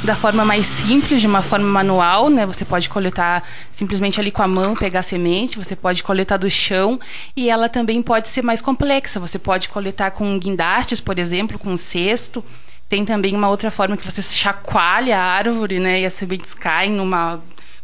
da 0.04 0.14
forma 0.14 0.44
mais 0.44 0.66
simples, 0.66 1.20
de 1.20 1.26
uma 1.26 1.42
forma 1.42 1.66
manual, 1.66 2.30
né? 2.30 2.46
Você 2.46 2.64
pode 2.64 2.88
coletar 2.88 3.42
simplesmente 3.72 4.20
ali 4.20 4.30
com 4.30 4.42
a 4.42 4.48
mão, 4.48 4.76
pegar 4.76 5.00
a 5.00 5.02
semente, 5.02 5.58
você 5.58 5.74
pode 5.74 6.02
coletar 6.02 6.36
do 6.36 6.48
chão, 6.48 7.00
e 7.36 7.50
ela 7.50 7.68
também 7.68 8.00
pode 8.00 8.28
ser 8.28 8.42
mais 8.42 8.62
complexa. 8.62 9.18
Você 9.18 9.38
pode 9.38 9.68
coletar 9.68 10.12
com 10.12 10.38
guindastes, 10.38 11.00
por 11.00 11.18
exemplo, 11.18 11.58
com 11.58 11.70
um 11.70 11.76
cesto. 11.76 12.44
Tem 12.88 13.04
também 13.04 13.34
uma 13.34 13.48
outra 13.48 13.70
forma 13.70 13.96
que 13.96 14.04
você 14.04 14.22
chacoalha 14.22 15.18
a 15.18 15.22
árvore, 15.22 15.80
né? 15.80 16.02
E 16.02 16.06
as 16.06 16.12
sementes 16.12 16.54
caem 16.54 16.92
numa. 16.92 17.42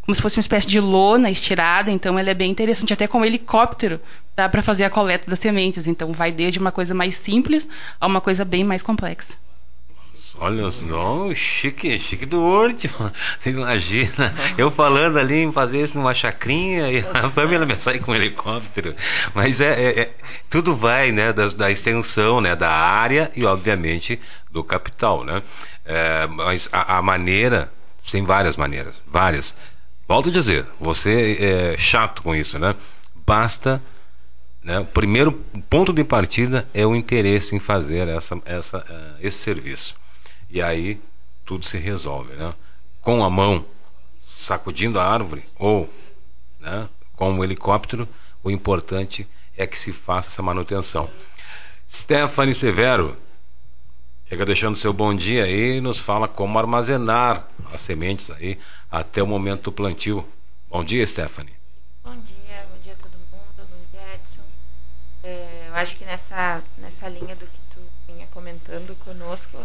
Como 0.09 0.17
se 0.17 0.23
fosse 0.23 0.39
uma 0.39 0.41
espécie 0.41 0.67
de 0.67 0.81
lona 0.81 1.31
estirada. 1.31 1.91
Então 1.91 2.19
ela 2.19 2.31
é 2.31 2.35
bem 2.35 2.51
interessante. 2.51 2.95
Até 2.95 3.07
com 3.07 3.23
helicóptero 3.23 4.01
dá 4.35 4.49
para 4.49 4.63
fazer 4.63 4.85
a 4.85 4.91
coleta 4.91 5.29
das 5.29 5.39
sementes. 5.39 5.87
Então 5.87 6.15
vai 6.15 6.33
desde 6.33 6.59
uma 6.59 6.73
coisa 6.73 6.95
mais 6.95 7.15
simples 7.17 7.69
a 8.01 8.07
uma 8.07 8.19
coisa 8.19 8.43
bem 8.43 8.65
mais 8.65 8.83
complexa. 8.83 9.35
Olha, 10.41 10.71
não, 10.83 11.35
chique, 11.35 11.99
chique 11.99 12.25
do 12.25 12.41
Horto. 12.41 12.89
Você 13.39 13.51
imagina, 13.51 14.35
eu 14.57 14.71
falando 14.71 15.19
ali 15.19 15.43
em 15.43 15.53
fazer 15.53 15.83
isso 15.83 15.99
numa 15.99 16.15
chacrinha 16.15 16.91
e 16.91 17.01
a 17.01 17.29
Pamela 17.35 17.67
me 17.67 17.79
sai 17.79 17.99
com 17.99 18.13
um 18.13 18.15
helicóptero. 18.15 18.95
Mas 19.35 19.61
é, 19.61 19.73
é, 19.73 20.01
é, 20.01 20.11
tudo 20.49 20.75
vai, 20.75 21.13
né, 21.13 21.35
da, 21.35 21.49
da, 21.49 21.71
extensão, 21.71 22.41
né, 22.41 22.57
da 22.57 22.71
área 22.71 23.31
e, 23.37 23.45
obviamente, 23.45 24.19
do 24.51 24.65
capital, 24.65 25.23
né. 25.23 25.43
É, 25.85 26.27
mas 26.29 26.67
a, 26.73 26.97
a, 26.97 27.03
maneira, 27.03 27.71
tem 28.11 28.25
várias 28.25 28.57
maneiras, 28.57 29.03
várias. 29.07 29.55
Volto 30.09 30.31
a 30.31 30.33
dizer, 30.33 30.67
você 30.81 31.37
é 31.39 31.77
chato 31.77 32.23
com 32.23 32.35
isso, 32.35 32.59
né. 32.59 32.75
Basta 33.15 33.81
né? 34.63 34.81
O 34.81 34.85
primeiro 34.85 35.33
ponto 35.71 35.93
de 35.95 36.05
partida 36.05 36.69
é 36.75 36.87
o 36.87 36.95
interesse 36.95 37.55
em 37.55 37.59
fazer 37.59 38.09
essa, 38.09 38.39
essa, 38.45 38.79
uh, 38.79 39.17
esse 39.21 39.39
serviço. 39.39 39.95
E 40.51 40.61
aí 40.61 41.01
tudo 41.45 41.65
se 41.65 41.79
resolve, 41.79 42.35
né? 42.35 42.53
Com 43.01 43.25
a 43.25 43.31
mão 43.31 43.65
sacudindo 44.29 45.01
a 45.01 45.05
árvore 45.05 45.45
ou 45.59 45.93
né, 46.61 46.89
com 47.17 47.39
o 47.39 47.43
helicóptero, 47.43 48.07
o 48.45 48.51
importante 48.51 49.27
é 49.57 49.67
que 49.67 49.79
se 49.79 49.93
faça 49.93 50.29
essa 50.29 50.43
manutenção. 50.43 51.11
Stephanie 51.91 52.55
Severo 52.55 53.17
chega 54.29 54.45
deixando 54.45 54.77
seu 54.77 54.93
bom 54.93 55.15
dia 55.15 55.45
aí 55.45 55.77
e 55.77 55.81
nos 55.81 55.99
fala 55.99 56.29
como 56.29 56.59
armazenar 56.59 57.49
as 57.73 57.81
sementes 57.81 58.31
aí 58.31 58.59
até 58.91 59.23
o 59.23 59.27
momento 59.27 59.65
do 59.65 59.73
plantio. 59.73 60.27
Bom 60.69 60.85
dia, 60.85 61.07
Stephanie. 61.07 61.55
Bom 62.05 62.15
dia, 62.21 62.67
bom 62.71 62.79
dia 62.83 62.93
a 62.93 62.97
todo 62.97 63.13
mundo, 63.13 63.57
bom 63.57 63.87
dia, 63.91 64.15
Edson. 64.15 64.43
É, 65.25 65.69
eu 65.69 65.75
acho 65.75 65.97
que 65.97 66.05
nessa, 66.05 66.63
nessa 66.77 67.09
linha 67.09 67.35
do 67.37 67.47
que 67.47 67.59
tu 67.73 67.81
vinha 68.07 68.27
comentando 68.27 68.95
conosco, 69.03 69.65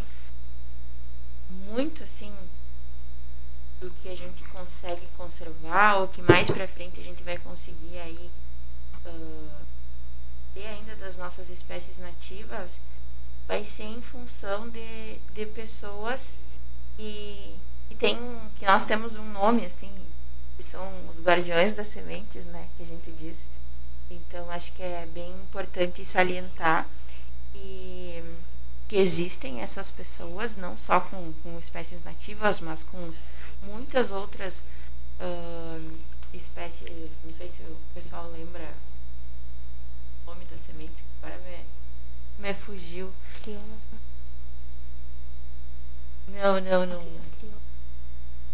muito 1.50 2.03
assim 2.03 2.34
do 3.82 3.91
que 4.01 4.08
a 4.08 4.15
gente 4.15 4.46
consegue 4.46 5.05
conservar 5.17 5.98
ou 5.98 6.08
que 6.08 6.22
mais 6.22 6.50
para 6.50 6.70
frente 6.70 7.01
a 7.01 7.03
gente 7.03 7.22
vai 7.22 7.38
conseguir 7.38 7.98
aí 7.98 8.32
uh, 9.05 9.50
ter 10.53 10.67
ainda 10.67 10.96
das 10.96 11.17
nossas 11.17 11.50
espécies 11.50 11.98
nativas 11.98 12.72
vai 13.48 13.66
ser 13.76 13.84
em 13.84 14.02
função 14.02 14.70
de, 14.70 15.18
de 15.34 15.46
pessoas 15.46 16.20
que, 16.96 17.56
que 17.90 17.96
tem 17.96 18.18
que 18.58 18.66
nós 18.66 18.86
temos 18.86 19.16
um 19.16 19.32
nome 19.32 19.66
assim 19.66 19.92
que 20.58 20.64
são 20.64 20.88
os 21.10 21.20
guardiões 21.22 21.74
das 21.74 21.88
sementes 21.90 22.46
né 22.46 22.68
que 22.78 22.84
a 22.84 22.86
gente 22.86 23.12
diz 23.12 23.36
então 24.10 24.50
acho 24.52 24.72
que 24.74 24.84
é 24.84 25.06
bem 25.06 25.32
importante 25.32 26.06
salientar 26.06 26.88
e 27.56 28.24
que 28.88 28.98
existem 28.98 29.62
essas 29.62 29.90
pessoas, 29.90 30.56
não 30.56 30.78
só 30.78 31.00
com, 31.00 31.34
com 31.42 31.58
espécies 31.58 32.04
nativas, 32.04 32.60
mas 32.60 32.84
com 32.84 33.12
muitas 33.64 34.12
outras 34.12 34.54
uh, 35.20 36.00
espécies. 36.34 37.10
Não 37.24 37.34
sei 37.34 37.50
se 37.50 37.62
o 37.64 37.78
pessoal 37.94 38.30
lembra 38.30 38.72
o 40.26 40.30
nome 40.30 40.46
da 40.46 40.58
semente, 40.68 40.94
agora 41.22 41.40
me, 41.40 41.66
me 42.40 42.54
fugiu. 42.54 43.12
Não, 46.28 46.60
não, 46.62 46.86
não. 46.86 47.04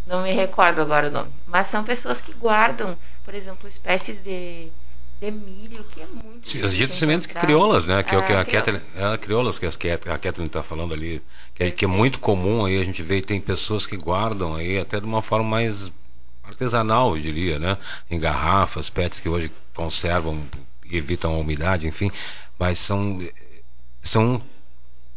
Não 0.08 0.24
me 0.24 0.32
recordo 0.32 0.82
agora 0.82 1.08
o 1.08 1.12
nome. 1.12 1.32
Mas 1.46 1.68
são 1.68 1.84
pessoas 1.84 2.20
que 2.20 2.34
guardam, 2.34 2.98
por 3.24 3.36
exemplo, 3.36 3.68
espécies 3.68 4.18
de 4.24 4.72
de 5.20 5.32
milho, 5.32 5.84
que 5.84 6.02
é 6.02 6.06
muito 6.06 6.50
Sim, 6.50 6.64
As 6.64 6.74
ditas 6.74 6.96
sementes 6.96 7.28
crioulas, 7.28 7.86
né? 7.86 8.02
Que 8.04 8.16
é, 8.16 8.18
o 8.18 8.26
que 8.26 8.32
a 8.32 8.46
Kathleen, 8.46 8.82
é, 8.96 9.18
crioulas 9.18 9.60
que 9.60 9.66
a 9.66 10.18
Kathleen 10.18 10.48
está 10.48 10.64
falando 10.64 10.94
ali, 10.94 11.22
que 11.54 11.64
é, 11.64 11.72
que 11.72 11.84
é 11.84 11.88
muito 11.88 12.20
comum 12.20 12.64
aí, 12.64 12.80
a 12.80 12.86
gente 12.86 13.04
vê 13.04 13.22
tem 13.22 13.42
pessoas 13.42 13.86
que 13.86 13.98
guardam 13.98 14.56
aí 14.56 14.80
até 14.80 15.00
de 15.00 15.06
uma 15.06 15.22
forma 15.22 15.50
mais 15.50 15.92
artesanal, 16.44 17.18
eu 17.18 17.22
diria, 17.22 17.60
né? 17.60 17.78
Em 18.10 18.18
garrafas, 18.18 18.90
pets 18.90 19.20
que 19.20 19.28
hoje 19.28 19.52
conservam 19.76 20.42
e 20.86 20.96
evitam 20.96 21.34
a 21.36 21.38
umidade, 21.38 21.86
enfim, 21.86 22.10
mas 22.58 22.80
são 22.80 23.20
são 24.02 24.42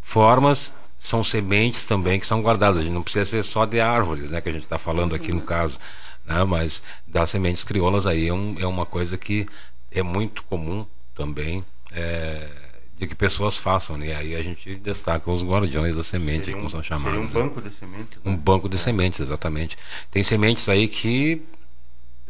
formas 0.00 0.72
são 0.98 1.24
sementes 1.24 1.82
também 1.82 2.20
que 2.20 2.26
são 2.26 2.40
guardadas. 2.40 2.86
Não 2.86 3.02
precisa 3.02 3.24
ser 3.24 3.42
só 3.42 3.64
de 3.66 3.80
árvores, 3.80 4.30
né? 4.30 4.40
Que 4.40 4.48
a 4.48 4.52
gente 4.52 4.62
está 4.62 4.78
falando 4.78 5.16
aqui 5.16 5.32
no 5.32 5.40
uhum. 5.40 5.44
caso. 5.44 5.78
Né, 6.24 6.44
mas 6.44 6.80
das 7.04 7.30
sementes 7.30 7.64
crioulas 7.64 8.06
aí 8.06 8.28
é, 8.28 8.32
um, 8.32 8.54
é 8.60 8.64
uma 8.64 8.86
coisa 8.86 9.18
que 9.18 9.48
é 9.90 10.02
muito 10.02 10.44
comum 10.44 10.86
também. 11.14 11.64
É, 11.90 12.48
de 12.96 13.08
que 13.08 13.16
pessoas 13.16 13.56
façam, 13.56 13.96
né? 13.96 14.06
E 14.06 14.12
aí 14.12 14.36
a 14.36 14.42
gente 14.42 14.76
destaca 14.76 15.28
os 15.28 15.42
guardiões 15.42 15.96
da 15.96 16.04
semente, 16.04 16.50
um, 16.50 16.54
como 16.54 16.70
são 16.70 16.82
chamados. 16.84 17.18
um 17.18 17.26
banco 17.26 17.60
de 17.60 17.74
sementes. 17.74 18.18
Né? 18.22 18.30
Um 18.30 18.36
banco 18.36 18.68
de 18.68 18.76
é. 18.76 18.78
sementes, 18.78 19.18
exatamente. 19.18 19.76
Tem 20.08 20.22
sementes 20.22 20.68
aí 20.68 20.86
que 20.86 21.42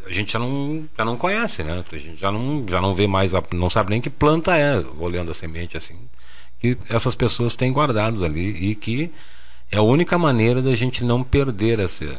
a 0.06 0.10
gente 0.10 0.32
já 0.32 0.38
não, 0.38 0.88
já 0.96 1.04
não 1.04 1.18
conhece, 1.18 1.62
né? 1.62 1.84
A 1.92 1.96
gente 1.96 2.18
já 2.18 2.32
não, 2.32 2.64
já 2.66 2.80
não 2.80 2.94
vê 2.94 3.06
mais, 3.06 3.34
a, 3.34 3.42
não 3.52 3.68
sabe 3.68 3.90
nem 3.90 4.00
que 4.00 4.08
planta 4.08 4.56
é, 4.56 4.78
olhando 4.98 5.30
a 5.30 5.34
semente 5.34 5.76
assim. 5.76 5.98
Que 6.62 6.78
essas 6.88 7.14
pessoas 7.14 7.54
têm 7.54 7.72
guardados 7.72 8.22
ali 8.22 8.70
e 8.70 8.74
que 8.74 9.12
é 9.70 9.76
a 9.76 9.82
única 9.82 10.16
maneira 10.16 10.62
da 10.62 10.74
gente 10.74 11.04
não 11.04 11.22
perder 11.22 11.80
esse, 11.80 12.16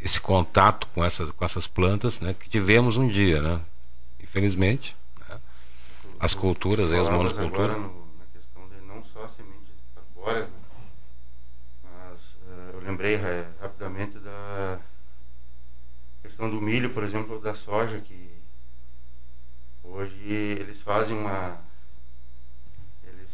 esse 0.00 0.20
contato 0.20 0.86
com 0.94 1.04
essas, 1.04 1.32
com 1.32 1.44
essas 1.44 1.66
plantas 1.66 2.20
né, 2.20 2.32
que 2.38 2.48
tivemos 2.48 2.96
um 2.96 3.08
dia, 3.08 3.42
né? 3.42 3.60
Infelizmente 4.22 4.94
as 6.20 6.34
culturas, 6.34 6.92
as 6.92 7.08
monoculturas. 7.08 7.76
Agora 7.76 7.78
na 7.78 8.26
questão 8.30 8.68
de 8.68 8.86
não 8.86 9.02
só 9.06 9.26
sementes 9.28 9.74
arbóreas, 9.96 10.48
né? 10.48 10.54
mas 11.82 12.20
uh, 12.20 12.74
eu 12.74 12.80
lembrei 12.80 13.16
uh, 13.16 13.46
rapidamente 13.58 14.18
da 14.18 14.78
questão 16.22 16.50
do 16.50 16.60
milho, 16.60 16.90
por 16.90 17.02
exemplo, 17.02 17.40
da 17.40 17.54
soja, 17.54 17.98
que 18.00 18.30
hoje 19.82 20.22
eles 20.22 20.82
fazem 20.82 21.16
uma 21.16 21.58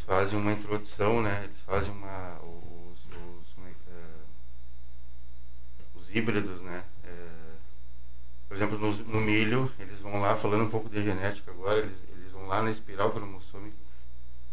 fazem 0.06 0.38
uma 0.38 0.52
introdução, 0.52 1.20
né? 1.20 1.44
Eles 1.44 1.60
fazem 1.66 1.92
uma 1.92 2.38
os, 2.42 3.04
os, 3.04 3.56
uh, 3.58 4.22
os 5.96 6.14
híbridos, 6.14 6.60
né? 6.62 6.84
por 8.48 8.56
exemplo, 8.56 8.78
no, 8.78 8.92
no 8.92 9.20
milho, 9.20 9.70
eles 9.78 9.98
vão 9.98 10.20
lá 10.20 10.36
falando 10.36 10.64
um 10.64 10.70
pouco 10.70 10.88
de 10.88 11.02
genética 11.02 11.50
agora, 11.50 11.80
eles 11.80 12.06
lá 12.46 12.62
na 12.62 12.70
espiral 12.70 13.10
cromossômica, 13.10 13.76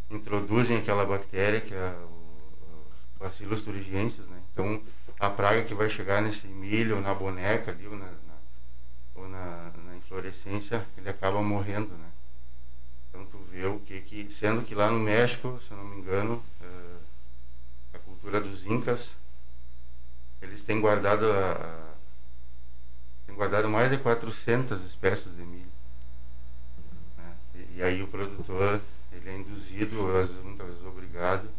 introduzem 0.09 0.77
aquela 0.77 1.05
bactéria 1.05 1.61
que 1.61 1.73
é 1.73 1.95
o 2.03 2.85
Bacillus 3.19 3.61
thuringiensis, 3.61 4.27
né? 4.27 4.41
Então, 4.51 4.81
a 5.19 5.29
praga 5.29 5.63
que 5.63 5.73
vai 5.73 5.89
chegar 5.89 6.21
nesse 6.21 6.45
milho, 6.47 6.99
na 6.99 7.13
boneca 7.13 7.71
ali, 7.71 7.87
ou 7.87 7.95
na, 7.95 8.05
na 8.05 8.33
ou 9.15 9.29
na, 9.29 9.71
na, 9.85 9.95
inflorescência, 9.95 10.85
ele 10.97 11.09
acaba 11.09 11.41
morrendo, 11.41 11.93
né? 11.95 12.09
Então, 13.13 13.27
tu 13.27 13.37
vê 13.51 13.63
o 13.67 13.79
que 13.79 14.01
que... 14.01 14.33
Sendo 14.33 14.63
que 14.63 14.73
lá 14.73 14.89
no 14.89 14.97
México, 14.97 15.61
se 15.67 15.71
eu 15.71 15.77
não 15.77 15.85
me 15.85 15.97
engano, 15.97 16.43
é, 16.59 16.95
a 17.93 17.99
cultura 17.99 18.41
dos 18.41 18.65
incas, 18.65 19.07
eles 20.41 20.63
têm 20.63 20.81
guardado 20.81 21.31
a, 21.31 21.93
têm 23.27 23.35
guardado 23.35 23.69
mais 23.69 23.91
de 23.91 23.97
400 23.99 24.81
espécies 24.81 25.31
de 25.35 25.43
milho. 25.43 25.71
E 27.75 27.81
aí 27.81 28.01
o 28.01 28.07
produtor 28.07 28.81
ele 29.11 29.29
é 29.29 29.37
induzido, 29.37 29.95
muitas 30.43 30.67
vezes 30.67 30.85
obrigado, 30.85 31.49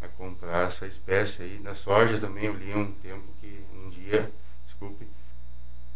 a 0.00 0.08
comprar 0.08 0.68
essa 0.68 0.86
espécie 0.86 1.42
aí. 1.42 1.60
Na 1.60 1.74
soja 1.74 2.20
também 2.20 2.44
eu 2.44 2.54
li 2.54 2.72
um 2.72 2.92
tempo 2.92 3.24
que 3.40 3.64
um 3.74 3.90
dia, 3.90 4.30
desculpe, 4.64 5.06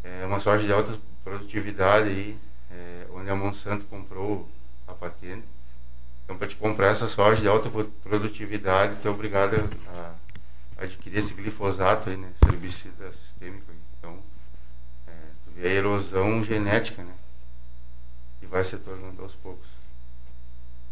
é 0.03 0.27
uma 0.27 0.41
soja 0.41 0.65
de 0.65 0.73
alta 0.73 0.99
produtividade 1.23 2.09
aí, 2.09 2.39
é, 2.71 3.07
onde 3.11 3.31
a 3.31 3.37
Monsanto 3.37 3.85
comprou 3.87 4.49
a 4.93 4.95
patente. 4.95 5.45
Então 6.25 6.37
para 6.37 6.49
te 6.49 6.57
comprar 6.57 6.89
essa 6.89 7.09
soja 7.09 7.41
de 7.41 7.49
alta 7.49 7.69
produtividade, 8.03 8.97
tu 9.03 9.09
é 9.09 9.11
obrigado 9.11 9.71
a, 9.89 10.15
a 10.79 10.85
adquirir 10.85 11.19
esse 11.19 11.35
glifosato 11.35 12.11
aí, 12.11 12.17
né? 12.17 12.31
Esse 12.41 12.55
herbicida 12.55 13.13
sistêmico 13.13 13.71
aí. 13.71 13.79
Então, 13.99 14.19
é, 15.09 15.13
tu 15.45 15.51
vê 15.55 15.69
a 15.69 15.73
erosão 15.73 16.45
genética, 16.45 17.03
né? 17.03 17.13
e 18.43 18.47
vai 18.47 18.65
se 18.65 18.77
tornando 18.77 19.23
aos 19.23 19.35
poucos. 19.37 19.66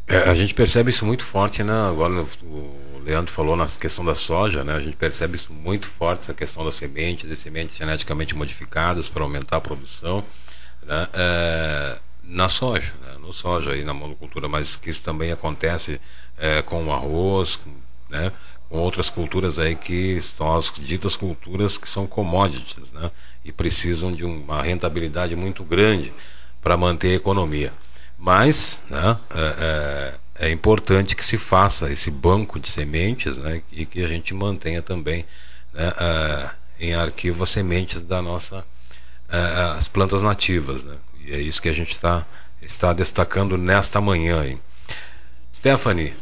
É, 0.07 0.29
a 0.29 0.35
gente 0.35 0.55
percebe 0.55 0.91
isso 0.91 1.05
muito 1.05 1.25
forte, 1.25 1.63
né? 1.63 1.73
Agora 1.73 2.27
o 2.43 3.01
Leandro 3.05 3.33
falou 3.33 3.57
na 3.57 3.67
questão 3.67 4.05
da 4.05 4.15
soja, 4.15 4.65
né? 4.65 4.75
A 4.75 4.81
gente 4.81 4.97
percebe 4.97 5.37
isso 5.37 5.53
muito 5.53 5.87
forte, 5.87 6.23
essa 6.23 6.35
questão 6.35 6.65
das 6.65 6.75
sementes 6.75 7.31
e 7.31 7.37
sementes 7.37 7.77
geneticamente 7.77 8.35
modificadas 8.35 9.09
para 9.09 9.23
aumentar 9.23 9.59
a 9.59 9.61
produção, 9.61 10.25
né? 10.83 11.09
É, 11.13 11.99
na 12.25 12.49
soja, 12.49 12.93
né? 13.03 13.10
No 13.21 13.33
soja 13.33 13.77
e 13.77 13.85
na 13.85 13.95
monocultura, 13.95 14.49
mas 14.49 14.77
que 14.77 14.91
isso 14.91 15.03
também 15.03 15.31
acontece 15.31 16.01
é, 16.39 16.63
com 16.63 16.87
o 16.87 16.93
arroz, 16.93 17.57
com, 17.57 17.71
né? 18.09 18.33
com 18.69 18.79
outras 18.79 19.11
culturas 19.11 19.59
aí 19.59 19.75
que 19.75 20.23
são 20.23 20.57
as 20.57 20.73
ditas 20.73 21.17
culturas 21.17 21.77
que 21.77 21.89
são 21.89 22.07
commodities, 22.07 22.93
né? 22.93 23.11
E 23.45 23.51
precisam 23.51 24.13
de 24.13 24.25
uma 24.25 24.63
rentabilidade 24.63 25.35
muito 25.35 25.65
grande 25.65 26.13
para 26.63 26.77
manter 26.77 27.09
a 27.09 27.17
economia. 27.17 27.73
Mas 28.17 28.83
né, 28.89 29.17
é, 29.31 30.15
é, 30.39 30.47
é, 30.47 30.51
importante 30.51 31.17
que 31.17 31.25
se 31.25 31.39
faça 31.39 31.91
esse 31.91 32.11
banco 32.11 32.61
de 32.61 32.71
sementes 32.71 33.39
né, 33.39 33.63
e 33.73 33.87
que 33.87 34.05
a 34.05 34.09
gente 34.09 34.35
mantenha 34.35 34.83
também 34.83 35.25
né, 35.73 35.93
é, 35.99 36.51
em 36.79 36.95
arquivo 36.95 37.43
as 37.43 37.49
sementes 37.49 38.03
da 38.03 38.21
nossa 38.21 38.65
é, 39.29 39.39
as 39.77 39.89
plantas 39.89 40.23
nativas. 40.23 40.85
Né? 40.85 40.97
E 41.25 41.33
é 41.33 41.41
isso 41.41 41.63
que 41.63 41.69
a 41.69 41.73
gente 41.73 41.99
tá, 41.99 42.27
está 42.63 42.93
destacando 42.93 43.57
nesta 43.57 44.01
manhã. 44.01 44.45
Hein? 44.45 44.61
Stephanie, 45.55 46.17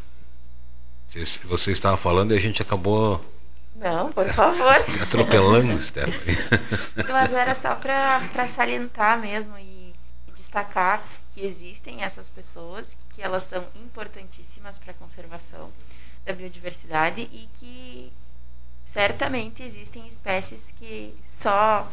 você 1.44 1.72
estava 1.72 1.96
falando 1.96 2.35
e 2.35 2.37
a 2.37 2.40
gente 2.40 2.62
acabou 2.62 3.24
não, 3.79 4.11
por 4.11 4.27
favor. 4.33 4.74
Atropelando, 5.01 5.81
Stephanie. 5.81 6.37
Mas 7.09 7.33
era 7.33 7.55
só 7.55 7.77
para 7.77 8.48
salientar 8.48 9.20
mesmo 9.20 9.57
e 9.57 9.94
destacar 10.35 11.05
que 11.33 11.46
existem 11.46 12.03
essas 12.03 12.29
pessoas, 12.29 12.85
que 13.14 13.22
elas 13.22 13.44
são 13.44 13.64
importantíssimas 13.77 14.79
para 14.79 14.90
a 14.90 14.94
conservação 14.94 15.70
da 16.27 16.33
biodiversidade 16.33 17.20
e 17.20 17.48
que 17.59 18.12
certamente 18.92 19.62
existem 19.62 20.09
espécies 20.09 20.61
que 20.79 21.14
só 21.38 21.88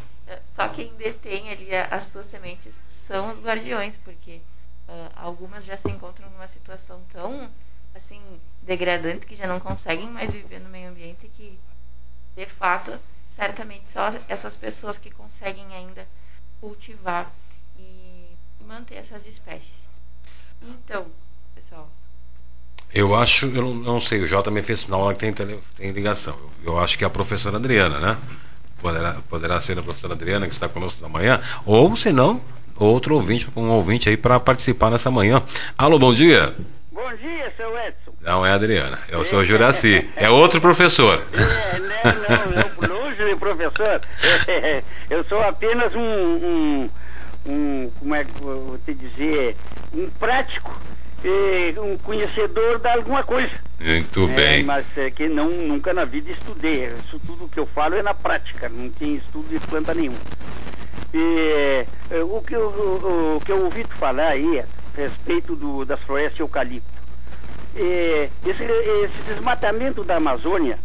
só 0.56 0.68
quem 0.70 0.92
detém 0.96 1.52
ali 1.52 1.70
as 1.76 2.06
suas 2.06 2.26
sementes 2.28 2.74
são 3.08 3.30
os 3.30 3.40
guardiões, 3.40 3.98
porque 3.98 4.42
uh, 4.88 5.12
algumas 5.16 5.66
já 5.66 5.78
se 5.78 5.90
encontram 5.90 6.30
numa 6.30 6.48
situação 6.48 7.02
tão 7.12 7.50
assim 7.94 8.22
degradante 8.62 9.26
que 9.26 9.36
já 9.36 9.48
não 9.48 9.60
conseguem 9.60 10.10
mais 10.10 10.34
viver 10.34 10.60
no 10.60 10.70
meio 10.70 10.90
ambiente 10.90 11.30
que 11.30 11.58
de 12.36 12.46
fato 12.46 13.00
certamente 13.36 13.90
só 13.90 14.14
essas 14.28 14.58
pessoas 14.58 14.98
que 14.98 15.10
conseguem 15.10 15.66
ainda 15.74 16.06
cultivar 16.60 17.32
manter 18.66 18.96
essas 18.96 19.26
espécies. 19.26 19.74
Então, 20.62 21.06
pessoal. 21.54 21.90
Eu 22.94 23.16
acho, 23.16 23.46
eu 23.48 23.62
não, 23.62 23.74
não 23.74 24.02
sei, 24.02 24.22
o 24.22 24.28
Jota 24.28 24.50
me 24.50 24.62
fez 24.62 24.82
sinal 24.82 25.12
que 25.14 25.32
tem, 25.32 25.34
tem 25.34 25.92
ligação. 25.92 26.38
Eu, 26.64 26.74
eu, 26.74 26.80
acho 26.80 26.98
que 26.98 27.04
é 27.04 27.08
a 27.08 27.10
professora 27.10 27.58
Adriana, 27.58 28.00
né? 28.00 28.18
Poderá, 28.82 29.22
poderá 29.30 29.60
ser 29.60 29.78
a 29.78 29.84
professora 29.84 30.14
Adriana 30.14 30.48
que 30.48 30.54
está 30.54 30.70
conosco 30.70 31.02
na 31.02 31.10
manhã, 31.10 31.42
ou 31.66 31.96
se 31.96 32.12
não, 32.12 32.42
outro 32.78 33.16
ouvinte, 33.16 33.48
um 33.56 33.70
ouvinte 33.70 34.10
aí 34.10 34.18
para 34.18 34.40
participar 34.40 34.92
nessa 34.92 35.10
manhã. 35.10 35.44
Alô, 35.78 35.98
bom 35.98 36.14
dia. 36.14 36.54
Bom 36.92 37.14
dia, 37.16 37.54
seu 37.56 37.78
Edson. 37.78 38.14
Não 38.22 38.46
é 38.46 38.52
Adriana, 38.52 39.00
é 39.10 39.18
o 39.18 39.22
é. 39.22 39.26
seu 39.26 39.44
Juraci. 39.44 40.10
É 40.16 40.30
outro 40.30 40.60
professor. 40.60 41.24
É, 41.34 41.80
não, 41.80 42.88
não, 42.88 42.88
não 42.88 43.04
longe 43.04 43.24
de 43.24 43.36
professor. 43.36 44.02
Eu 45.10 45.24
sou 45.26 45.42
apenas 45.42 45.94
um, 45.94 46.02
um 46.02 46.90
um, 47.46 47.92
como 48.00 48.16
é 48.16 48.24
que 48.24 48.32
vou 48.42 48.78
te 48.86 48.94
dizer, 48.94 49.56
um 49.94 50.10
prático, 50.10 50.82
um 51.82 51.98
conhecedor 51.98 52.80
de 52.80 52.88
alguma 52.88 53.24
coisa. 53.24 53.52
Muito 53.80 54.30
é, 54.30 54.36
bem. 54.36 54.64
Mas 54.64 54.86
é 54.98 55.10
que 55.10 55.28
não, 55.28 55.50
nunca 55.50 55.94
na 55.94 56.06
vida 56.06 56.32
estudei. 56.32 56.90
Isso 57.06 57.20
tudo 57.26 57.50
que 57.50 57.60
eu 57.60 57.66
falo 57.68 57.96
é 57.96 58.04
na 58.04 58.14
prática, 58.14 58.70
não 58.70 58.90
tem 58.90 59.16
estudo 59.16 59.48
de 59.50 59.60
planta 59.68 59.94
nenhuma. 59.94 60.18
E, 61.14 61.86
é, 62.12 62.24
o, 62.24 62.42
que 62.42 62.56
eu, 62.56 62.68
o, 62.68 63.36
o, 63.38 63.42
que 63.42 63.52
eu 63.52 63.64
ouvi 63.64 63.84
tu 63.84 63.96
falar 63.96 64.30
aí 64.30 64.60
a 64.60 64.66
respeito 64.96 65.56
do, 65.56 65.86
das 65.86 66.00
florestas 66.02 66.36
de 66.36 66.42
eucalipto. 66.42 66.96
É, 67.76 68.30
esse, 68.46 68.64
esse 68.64 69.22
desmatamento 69.28 70.04
da 70.04 70.18
Amazônia 70.18 70.80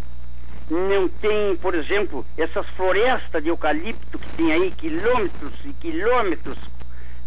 não 0.71 1.09
tem, 1.09 1.57
por 1.57 1.75
exemplo, 1.75 2.25
essas 2.37 2.67
florestas 2.71 3.43
de 3.43 3.49
eucalipto 3.49 4.19
que 4.19 4.29
tem 4.37 4.53
aí 4.53 4.71
quilômetros 4.71 5.53
e 5.65 5.73
quilômetros 5.73 6.57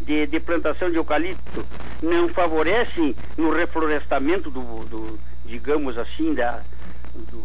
de, 0.01 0.27
de 0.27 0.39
plantação 0.39 0.89
de 0.89 0.97
eucalipto, 0.97 1.65
não 2.01 2.29
favorecem 2.29 3.15
no 3.37 3.51
reflorestamento 3.51 4.49
do, 4.49 4.61
do 4.85 5.19
digamos 5.45 5.97
assim, 5.97 6.33
da, 6.33 6.61
do, 7.13 7.37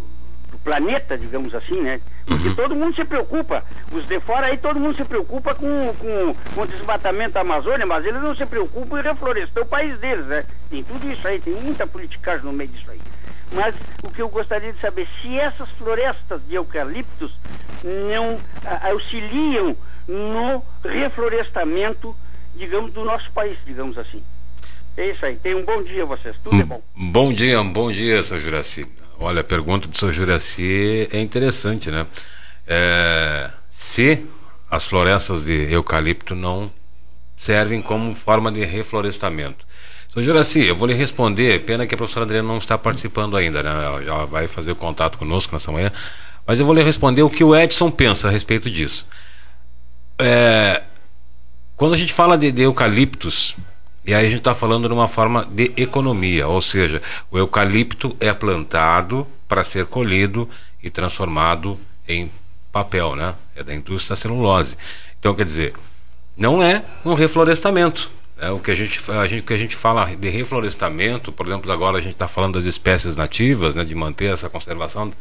do, 0.51 0.59
planeta, 0.65 1.17
digamos 1.17 1.55
assim, 1.55 1.81
né? 1.81 2.01
Porque 2.27 2.49
uhum. 2.49 2.55
todo 2.55 2.77
mundo 2.77 2.95
se 2.95 3.05
preocupa, 3.05 3.65
os 3.91 4.07
de 4.07 4.21
fora 4.21 4.47
aí 4.47 4.59
todo 4.59 4.79
mundo 4.79 4.97
se 4.97 5.05
preocupa 5.05 5.55
com, 5.55 5.95
com, 5.95 6.35
com 6.55 6.61
o 6.61 6.67
desmatamento 6.67 7.35
da 7.35 7.41
Amazônia, 7.41 7.87
mas 7.87 8.05
eles 8.05 8.21
não 8.23 8.35
se 8.35 8.45
preocupam 8.45 8.99
em 8.99 9.03
reflorestar 9.03 9.63
o 9.63 9.67
país 9.67 9.99
deles, 9.99 10.27
né? 10.27 10.45
Tem 10.69 10.83
tudo 10.85 11.11
isso 11.11 11.27
aí, 11.27 11.41
tem 11.41 11.55
muita 11.55 11.87
politicagem 11.87 12.45
no 12.45 12.53
meio 12.53 12.71
disso 12.71 12.91
aí. 12.91 13.01
Mas 13.53 13.75
o 14.03 14.11
que 14.11 14.21
eu 14.21 14.29
gostaria 14.29 14.73
de 14.73 14.81
saber, 14.81 15.09
se 15.23 15.39
essas 15.39 15.71
florestas 15.71 16.41
de 16.47 16.55
eucaliptos 16.55 17.33
não 17.83 18.39
auxiliam 18.83 19.75
no 20.07 20.63
reflorestamento, 20.85 22.15
digamos, 22.59 22.93
do 22.93 23.05
nosso 23.05 23.31
país, 23.33 23.57
digamos 23.67 23.97
assim. 23.97 24.23
É 24.97 25.11
isso 25.11 25.25
aí. 25.25 25.37
Tenham 25.37 25.61
um 25.61 25.65
bom 25.65 25.83
dia 25.83 26.05
vocês. 26.05 26.37
Tudo 26.43 26.61
é 26.61 26.65
bom. 26.65 26.83
Bom 26.95 27.33
dia, 27.33 27.63
bom 27.63 27.93
dia, 27.93 28.23
seu 28.23 28.41
Juraci. 28.41 28.87
Olha, 29.19 29.41
a 29.41 29.45
pergunta 29.45 29.87
do 29.89 29.97
seu 29.97 30.13
Juraci 30.13 31.09
é 31.13 31.21
interessante, 31.21 31.91
né? 31.91 32.07
É, 32.67 33.51
se 33.71 34.27
as 34.71 34.85
florestas 34.85 35.45
de 35.45 35.73
eucalipto 35.73 36.35
não 36.35 36.71
servem 37.37 37.81
como 37.81 38.15
forma 38.15 38.51
de 38.51 38.65
reflorestamento. 38.65 39.65
Sr. 40.13 40.23
Juraci, 40.23 40.67
eu 40.67 40.75
vou 40.75 40.89
lhe 40.89 40.95
responder, 40.95 41.65
pena 41.65 41.87
que 41.87 41.95
a 41.95 41.97
professora 41.97 42.25
Adriana 42.25 42.49
não 42.49 42.59
está 42.59 42.77
participando 42.77 43.37
ainda, 43.37 43.63
né? 43.63 43.71
Ela 43.71 44.05
já 44.05 44.25
vai 44.25 44.49
fazer 44.49 44.73
o 44.73 44.77
contato 44.77 45.17
conosco 45.17 45.55
nessa 45.55 45.71
manhã, 45.71 45.93
mas 46.47 46.59
eu 46.59 46.67
vou 46.67 46.75
lhe 46.75 46.83
responder 46.83 47.23
o 47.23 47.31
que 47.31 47.45
o 47.45 47.55
Edson 47.55 47.91
pensa 47.91 48.29
a 48.29 48.31
respeito 48.31 48.69
disso. 48.71 49.07
É, 50.19 50.83
quando 51.79 51.95
a 51.95 51.97
gente 51.97 52.13
fala 52.13 52.37
de, 52.37 52.51
de 52.51 52.63
eucaliptos, 52.63 53.57
e 54.05 54.13
aí 54.13 54.27
a 54.27 54.29
gente 54.29 54.41
está 54.41 54.53
falando 54.53 54.89
de 54.89 54.93
uma 54.93 55.07
forma 55.07 55.47
de 55.49 55.73
economia, 55.77 56.49
ou 56.49 56.61
seja, 56.61 57.01
o 57.31 57.39
eucalipto 57.39 58.17
é 58.19 58.35
plantado 58.35 59.25
para 59.47 59.63
ser 59.63 59.87
colhido 59.87 60.51
e 60.83 60.91
transformado 60.91 61.79
em 62.09 62.33
papel, 62.73 63.15
né? 63.15 63.37
É 63.55 63.63
da 63.63 63.73
indústria 63.73 64.17
da 64.17 64.21
celulose. 64.21 64.77
Então, 65.21 65.37
quer 65.37 65.45
dizer, 65.45 65.75
não 66.37 66.61
é 66.61 66.85
um 67.05 67.15
reflorestamento. 67.15 68.11
É, 68.41 68.51
o 68.51 68.59
que 68.59 68.73
a 68.73 68.75
gente, 68.75 69.01
a 69.13 69.27
gente, 69.29 69.43
que 69.45 69.53
a 69.53 69.57
gente 69.57 69.77
fala 69.77 70.05
de 70.05 70.29
reflorestamento, 70.29 71.31
por 71.31 71.47
exemplo, 71.47 71.71
agora 71.71 71.99
a 71.99 72.01
gente 72.01 72.15
está 72.15 72.27
falando 72.27 72.55
das 72.55 72.65
espécies 72.65 73.15
nativas, 73.15 73.77
né, 73.77 73.85
de 73.85 73.95
manter 73.95 74.33
essa 74.33 74.49
conservação 74.49 75.13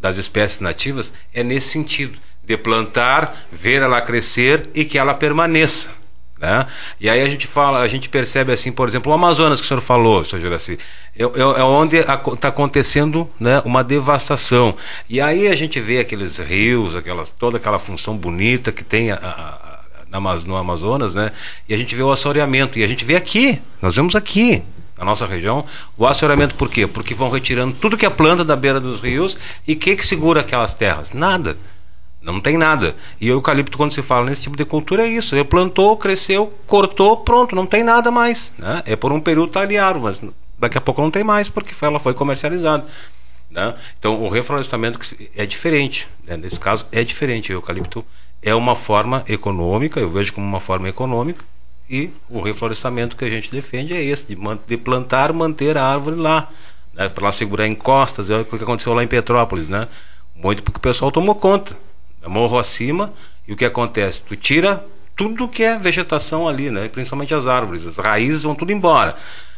das 0.00 0.16
espécies 0.16 0.60
nativas, 0.60 1.12
é 1.32 1.42
nesse 1.42 1.70
sentido, 1.70 2.16
de 2.44 2.56
plantar, 2.56 3.46
ver 3.50 3.82
ela 3.82 4.00
crescer 4.00 4.70
e 4.74 4.84
que 4.84 4.96
ela 4.96 5.14
permaneça. 5.14 6.03
Né? 6.38 6.66
E 7.00 7.08
aí 7.08 7.20
a 7.22 7.28
gente 7.28 7.46
fala, 7.46 7.80
a 7.80 7.88
gente 7.88 8.08
percebe 8.08 8.52
assim, 8.52 8.72
por 8.72 8.88
exemplo, 8.88 9.10
o 9.10 9.14
Amazonas 9.14 9.60
que 9.60 9.64
o 9.64 9.68
senhor 9.68 9.80
falou, 9.80 10.24
senhor 10.24 10.42
Juraci, 10.42 10.78
é, 11.16 11.22
é, 11.22 11.26
é 11.26 11.62
onde 11.62 11.96
está 11.96 12.48
acontecendo 12.48 13.30
né, 13.38 13.62
uma 13.64 13.84
devastação. 13.84 14.76
E 15.08 15.20
aí 15.20 15.46
a 15.46 15.54
gente 15.54 15.80
vê 15.80 16.00
aqueles 16.00 16.38
rios, 16.38 16.96
aquelas, 16.96 17.28
toda 17.28 17.56
aquela 17.56 17.78
função 17.78 18.16
bonita 18.16 18.72
que 18.72 18.82
tem 18.82 19.12
a, 19.12 19.16
a, 19.16 19.80
no 20.44 20.56
Amazonas, 20.56 21.14
né? 21.14 21.32
E 21.68 21.74
a 21.74 21.76
gente 21.76 21.94
vê 21.94 22.02
o 22.02 22.12
assoreamento. 22.12 22.78
E 22.78 22.84
a 22.84 22.86
gente 22.86 23.04
vê 23.04 23.16
aqui, 23.16 23.60
nós 23.82 23.96
vemos 23.96 24.14
aqui, 24.14 24.62
na 24.96 25.04
nossa 25.04 25.26
região, 25.26 25.64
o 25.96 26.06
assoreamento 26.06 26.54
por 26.54 26.70
quê? 26.70 26.86
Porque 26.86 27.14
vão 27.14 27.30
retirando 27.30 27.74
tudo 27.80 27.96
que 27.96 28.06
é 28.06 28.10
planta 28.10 28.44
da 28.44 28.54
beira 28.54 28.80
dos 28.80 29.00
rios 29.00 29.36
e 29.66 29.72
o 29.72 29.76
que, 29.76 29.96
que 29.96 30.06
segura 30.06 30.40
aquelas 30.40 30.72
terras? 30.72 31.12
Nada. 31.12 31.56
Não 32.24 32.40
tem 32.40 32.56
nada. 32.56 32.96
E 33.20 33.30
o 33.30 33.34
eucalipto, 33.34 33.76
quando 33.76 33.92
se 33.92 34.02
fala 34.02 34.30
nesse 34.30 34.44
tipo 34.44 34.56
de 34.56 34.64
cultura, 34.64 35.02
é 35.02 35.06
isso. 35.06 35.36
Ele 35.36 35.44
plantou, 35.44 35.94
cresceu, 35.94 36.50
cortou, 36.66 37.18
pronto, 37.18 37.54
não 37.54 37.66
tem 37.66 37.84
nada 37.84 38.10
mais. 38.10 38.50
Né? 38.56 38.82
É 38.86 38.96
por 38.96 39.12
um 39.12 39.20
período 39.20 39.52
tá 39.52 39.60
mas 40.00 40.18
daqui 40.58 40.78
a 40.78 40.80
pouco 40.80 41.02
não 41.02 41.10
tem 41.10 41.22
mais, 41.22 41.50
porque 41.50 41.74
ela 41.84 41.98
foi 41.98 42.14
comercializada. 42.14 42.86
Né? 43.50 43.74
Então, 43.98 44.22
o 44.22 44.28
reflorestamento 44.30 44.98
é 45.36 45.44
diferente. 45.44 46.08
Né? 46.26 46.38
Nesse 46.38 46.58
caso, 46.58 46.86
é 46.90 47.04
diferente. 47.04 47.52
O 47.52 47.56
eucalipto 47.56 48.02
é 48.42 48.54
uma 48.54 48.74
forma 48.74 49.22
econômica, 49.28 50.00
eu 50.00 50.08
vejo 50.08 50.32
como 50.32 50.46
uma 50.46 50.60
forma 50.60 50.88
econômica, 50.88 51.44
e 51.90 52.10
o 52.30 52.40
reflorestamento 52.40 53.16
que 53.16 53.24
a 53.26 53.30
gente 53.30 53.50
defende 53.50 53.92
é 53.92 54.02
esse, 54.02 54.24
de, 54.24 54.36
de 54.66 54.76
plantar, 54.78 55.30
manter 55.34 55.76
a 55.76 55.84
árvore 55.84 56.16
lá, 56.16 56.48
né? 56.94 57.06
para 57.10 57.24
ela 57.24 57.32
segurar 57.32 57.66
encostas, 57.66 58.30
é 58.30 58.38
o 58.38 58.44
que 58.46 58.56
aconteceu 58.56 58.94
lá 58.94 59.04
em 59.04 59.08
Petrópolis, 59.08 59.68
né? 59.68 59.88
Muito 60.34 60.62
porque 60.62 60.78
o 60.78 60.80
pessoal 60.80 61.12
tomou 61.12 61.34
conta 61.34 61.76
morro 62.26 62.58
acima, 62.58 63.12
e 63.46 63.52
o 63.52 63.56
que 63.56 63.64
acontece? 63.64 64.20
Tu 64.22 64.36
tira 64.36 64.84
tudo 65.16 65.48
que 65.48 65.62
é 65.62 65.78
vegetação 65.78 66.48
ali, 66.48 66.70
né? 66.70 66.88
Principalmente 66.88 67.34
as 67.34 67.46
árvores, 67.46 67.86
as 67.86 67.96
raízes 67.96 68.42
vão 68.42 68.54
tudo 68.54 68.72
embora. 68.72 69.16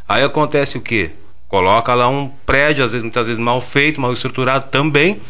Aí 0.09 0.23
acontece 0.23 0.77
o 0.77 0.81
que? 0.81 1.13
Coloca 1.49 1.95
lá 1.95 2.09
um 2.09 2.29
prédio, 2.45 2.85
às 2.85 2.93
vezes, 2.93 3.03
muitas 3.03 3.27
vezes 3.27 3.43
mal 3.43 3.61
feito, 3.61 4.01
mal 4.01 4.13
estruturado 4.13 4.67
também, 4.71 5.21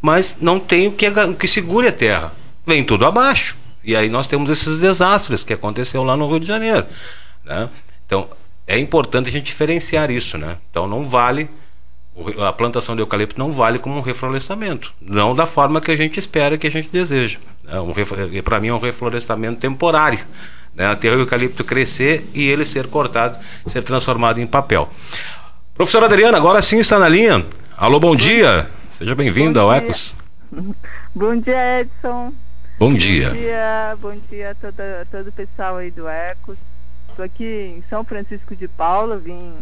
mas 0.00 0.36
não 0.40 0.58
tem 0.58 0.88
o 0.88 0.92
que, 0.92 1.08
o 1.08 1.34
que 1.34 1.46
segure 1.46 1.86
a 1.86 1.92
terra. 1.92 2.32
Vem 2.66 2.84
tudo 2.84 3.06
abaixo. 3.06 3.56
E 3.84 3.96
aí 3.96 4.08
nós 4.08 4.26
temos 4.26 4.50
esses 4.50 4.78
desastres 4.78 5.42
que 5.42 5.52
aconteceu 5.52 6.02
lá 6.02 6.16
no 6.16 6.28
Rio 6.28 6.40
de 6.40 6.46
Janeiro. 6.46 6.86
Né? 7.44 7.68
Então 8.06 8.28
é 8.66 8.78
importante 8.78 9.28
a 9.28 9.32
gente 9.32 9.46
diferenciar 9.46 10.10
isso. 10.10 10.36
Né? 10.36 10.58
Então 10.70 10.86
não 10.86 11.08
vale 11.08 11.48
a 12.46 12.52
plantação 12.52 12.94
de 12.94 13.00
eucalipto 13.00 13.38
não 13.38 13.52
vale 13.52 13.78
como 13.78 13.96
um 13.96 14.02
reflorestamento, 14.02 14.92
não 15.00 15.34
da 15.34 15.46
forma 15.46 15.80
que 15.80 15.90
a 15.90 15.96
gente 15.96 16.18
espera, 16.18 16.58
que 16.58 16.66
a 16.66 16.70
gente 16.70 16.90
deseja. 16.90 17.38
É 17.66 17.80
um, 17.80 17.94
Para 18.42 18.60
mim 18.60 18.68
é 18.68 18.74
um 18.74 18.78
reflorestamento 18.78 19.60
temporário, 19.60 20.20
né? 20.74 20.86
até 20.86 21.08
o 21.08 21.18
eucalipto 21.18 21.64
crescer 21.64 22.28
e 22.34 22.42
ele 22.42 22.66
ser 22.66 22.86
cortado, 22.88 23.38
ser 23.66 23.82
transformado 23.82 24.40
em 24.40 24.46
papel. 24.46 24.90
Professora 25.74 26.06
Adriana, 26.06 26.36
agora 26.36 26.60
sim 26.60 26.78
está 26.78 26.98
na 26.98 27.08
linha. 27.08 27.46
Alô, 27.76 27.98
bom 27.98 28.14
dia. 28.14 28.70
Seja 28.90 29.14
bem-vindo 29.14 29.58
ao 29.58 29.72
Ecos. 29.72 30.14
Bom 31.14 31.36
dia, 31.40 31.80
Edson. 31.80 32.32
Bom 32.78 32.92
dia. 32.94 33.30
Bom 33.30 33.36
dia, 33.36 33.96
bom 34.00 34.16
dia 34.30 34.50
a 34.50 34.54
todo, 34.54 34.74
todo 35.10 35.28
o 35.28 35.32
pessoal 35.32 35.76
aí 35.76 35.90
do 35.90 36.06
Ecos. 36.06 36.58
Estou 37.08 37.24
aqui 37.24 37.44
em 37.44 37.84
São 37.88 38.04
Francisco 38.04 38.54
de 38.54 38.68
Paula, 38.68 39.16
vim 39.16 39.54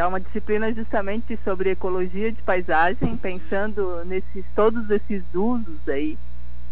é 0.00 0.06
uma 0.06 0.20
disciplina 0.20 0.72
justamente 0.72 1.38
sobre 1.44 1.70
ecologia 1.70 2.32
de 2.32 2.42
paisagem, 2.42 3.16
pensando 3.16 4.04
nesses 4.04 4.44
todos 4.54 4.88
esses 4.90 5.22
usos 5.34 5.88
aí, 5.88 6.18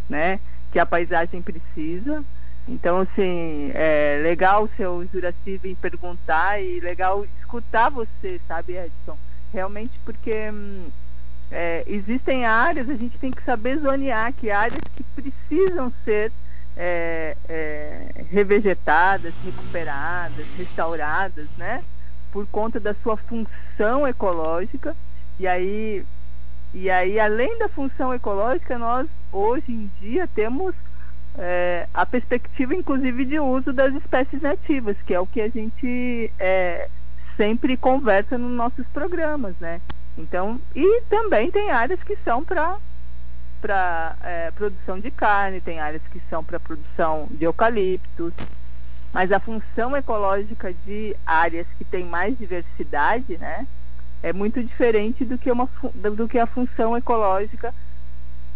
né, 0.08 0.40
que 0.72 0.78
a 0.78 0.86
paisagem 0.86 1.42
precisa. 1.42 2.24
Então, 2.66 3.00
assim, 3.00 3.70
é 3.74 4.20
legal 4.22 4.64
o 4.64 4.70
seu 4.76 5.06
Juraci 5.12 5.58
vir 5.58 5.76
perguntar 5.76 6.60
e 6.60 6.80
legal 6.80 7.24
escutar 7.40 7.90
você, 7.90 8.40
sabe, 8.46 8.76
Edson? 8.76 9.16
Realmente 9.52 9.98
porque 10.04 10.50
hum, 10.50 10.88
é, 11.50 11.82
existem 11.86 12.44
áreas, 12.44 12.88
a 12.90 12.94
gente 12.94 13.18
tem 13.18 13.30
que 13.30 13.42
saber 13.42 13.78
zonear 13.78 14.32
que 14.34 14.50
áreas 14.50 14.80
que 14.94 15.02
precisam 15.02 15.92
ser 16.04 16.30
é, 16.76 17.36
é, 17.48 18.24
revegetadas, 18.30 19.32
recuperadas, 19.44 20.46
restauradas, 20.56 21.46
né? 21.56 21.82
Por 22.32 22.46
conta 22.46 22.78
da 22.78 22.94
sua 23.02 23.16
função 23.16 24.06
ecológica. 24.06 24.94
E 25.38 25.46
aí, 25.46 26.04
e 26.74 26.90
aí 26.90 27.18
além 27.18 27.58
da 27.58 27.68
função 27.68 28.12
ecológica, 28.12 28.78
nós 28.78 29.08
hoje 29.32 29.72
em 29.72 29.90
dia 30.00 30.28
temos 30.34 30.74
é, 31.38 31.86
a 31.94 32.04
perspectiva, 32.04 32.74
inclusive, 32.74 33.24
de 33.24 33.38
uso 33.38 33.72
das 33.72 33.94
espécies 33.94 34.42
nativas, 34.42 34.96
que 35.06 35.14
é 35.14 35.20
o 35.20 35.26
que 35.26 35.40
a 35.40 35.48
gente 35.48 36.32
é, 36.38 36.88
sempre 37.36 37.76
conversa 37.76 38.36
nos 38.36 38.50
nossos 38.50 38.86
programas, 38.88 39.54
né? 39.60 39.80
Então, 40.16 40.60
e 40.74 41.02
também 41.02 41.50
tem 41.50 41.70
áreas 41.70 42.02
que 42.02 42.16
são 42.24 42.44
para 42.44 42.76
para 43.60 44.14
é, 44.22 44.52
produção 44.52 45.00
de 45.00 45.10
carne, 45.10 45.60
tem 45.60 45.80
áreas 45.80 46.02
que 46.12 46.22
são 46.30 46.44
para 46.44 46.60
produção 46.60 47.26
de 47.28 47.44
eucaliptos, 47.44 48.32
mas 49.12 49.32
a 49.32 49.40
função 49.40 49.96
ecológica 49.96 50.72
de 50.84 51.16
áreas 51.24 51.66
que 51.78 51.84
têm 51.84 52.04
mais 52.04 52.36
diversidade, 52.36 53.38
né, 53.38 53.66
é 54.22 54.32
muito 54.32 54.62
diferente 54.62 55.24
do 55.24 55.38
que, 55.38 55.50
uma, 55.50 55.68
do 55.94 56.28
que 56.28 56.38
a 56.38 56.46
função 56.46 56.96
ecológica 56.96 57.74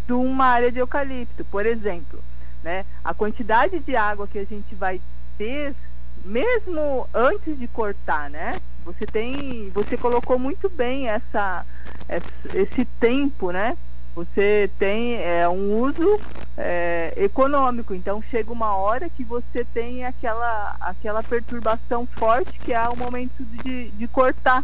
de 0.05 0.13
uma 0.13 0.45
área 0.45 0.71
de 0.71 0.79
eucalipto. 0.79 1.45
Por 1.45 1.65
exemplo, 1.65 2.21
né, 2.61 2.85
a 3.03 3.13
quantidade 3.13 3.79
de 3.79 3.95
água 3.95 4.27
que 4.27 4.39
a 4.39 4.45
gente 4.45 4.75
vai 4.75 5.01
ter, 5.37 5.73
mesmo 6.23 7.07
antes 7.13 7.57
de 7.57 7.67
cortar, 7.67 8.29
né, 8.29 8.59
você 8.85 9.07
tem, 9.07 9.71
você 9.73 9.97
colocou 9.97 10.37
muito 10.37 10.69
bem 10.69 11.07
essa, 11.07 11.65
esse 12.53 12.85
tempo, 12.99 13.51
né, 13.51 13.77
você 14.15 14.69
tem 14.77 15.15
é, 15.15 15.47
um 15.47 15.75
uso 15.79 16.21
é, 16.57 17.13
econômico. 17.17 17.93
Então 17.93 18.21
chega 18.29 18.51
uma 18.51 18.75
hora 18.75 19.09
que 19.09 19.23
você 19.23 19.65
tem 19.73 20.05
aquela, 20.05 20.75
aquela 20.79 21.23
perturbação 21.23 22.07
forte 22.17 22.59
que 22.63 22.73
é 22.73 22.89
o 22.89 22.95
momento 22.95 23.43
de, 23.43 23.91
de 23.91 24.07
cortar 24.07 24.63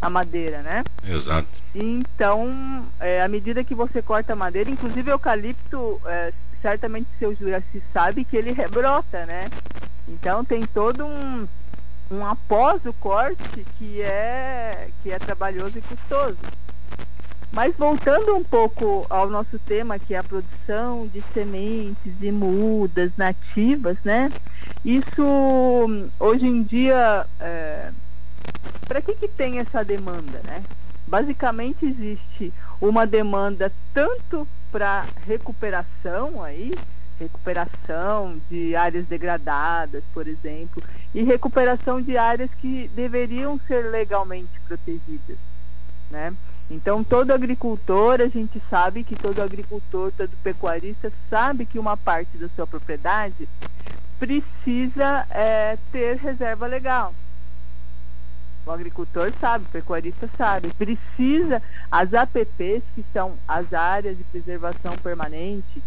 a 0.00 0.10
madeira, 0.10 0.62
né? 0.62 0.84
Exato. 1.04 1.48
Então, 1.74 2.86
é, 2.98 3.22
à 3.22 3.28
medida 3.28 3.64
que 3.64 3.74
você 3.74 4.00
corta 4.00 4.32
a 4.32 4.36
madeira, 4.36 4.70
inclusive 4.70 5.10
o 5.10 5.14
eucalipto, 5.14 6.00
é, 6.06 6.32
certamente 6.62 7.08
seu 7.18 7.34
Juraci 7.34 7.82
sabe 7.92 8.24
que 8.24 8.36
ele 8.36 8.52
rebrota, 8.52 9.26
né? 9.26 9.50
Então 10.08 10.44
tem 10.44 10.66
todo 10.66 11.04
um, 11.04 11.46
um 12.10 12.24
após 12.24 12.84
o 12.86 12.92
corte 12.94 13.66
que 13.78 14.00
é, 14.02 14.88
que 15.02 15.10
é 15.10 15.18
trabalhoso 15.18 15.78
e 15.78 15.82
custoso. 15.82 16.38
Mas 17.50 17.74
voltando 17.76 18.36
um 18.36 18.44
pouco 18.44 19.06
ao 19.08 19.28
nosso 19.30 19.58
tema, 19.60 19.98
que 19.98 20.14
é 20.14 20.18
a 20.18 20.24
produção 20.24 21.06
de 21.08 21.24
sementes 21.32 22.14
e 22.20 22.30
mudas 22.30 23.10
nativas, 23.16 23.96
né? 24.04 24.32
Isso 24.84 25.22
hoje 26.20 26.46
em 26.46 26.62
dia, 26.62 27.26
é, 27.40 27.90
para 28.86 29.00
que, 29.00 29.14
que 29.14 29.28
tem 29.28 29.58
essa 29.58 29.82
demanda, 29.82 30.40
né? 30.44 30.64
basicamente 31.08 31.86
existe 31.86 32.52
uma 32.80 33.06
demanda 33.06 33.72
tanto 33.94 34.46
para 34.70 35.08
recuperação 35.16 36.42
aí, 36.44 36.78
recuperação 37.18 38.38
de 38.50 38.76
áreas 38.76 39.06
degradadas, 39.06 40.04
por 40.12 40.28
exemplo, 40.28 40.84
e 41.14 41.22
recuperação 41.22 42.00
de 42.00 42.16
áreas 42.16 42.50
que 42.60 42.88
deveriam 42.94 43.58
ser 43.66 43.90
legalmente 43.90 44.60
protegidas, 44.68 45.38
né? 46.10 46.34
Então, 46.70 47.02
todo 47.02 47.32
agricultor, 47.32 48.20
a 48.20 48.28
gente 48.28 48.60
sabe 48.68 49.02
que 49.02 49.16
todo 49.16 49.40
agricultor, 49.40 50.12
todo 50.12 50.30
pecuarista 50.42 51.10
sabe 51.30 51.64
que 51.64 51.78
uma 51.78 51.96
parte 51.96 52.36
da 52.36 52.48
sua 52.54 52.66
propriedade 52.66 53.48
precisa 54.18 55.26
é, 55.30 55.78
ter 55.90 56.16
reserva 56.18 56.66
legal. 56.66 57.14
O 58.66 58.70
agricultor 58.70 59.32
sabe, 59.40 59.64
o 59.64 59.68
pecuarista 59.68 60.28
sabe. 60.36 60.68
Precisa, 60.74 61.62
as 61.90 62.12
APPs, 62.12 62.82
que 62.94 63.02
são 63.14 63.34
as 63.46 63.72
áreas 63.72 64.18
de 64.18 64.24
preservação 64.24 64.94
permanente, 65.02 65.82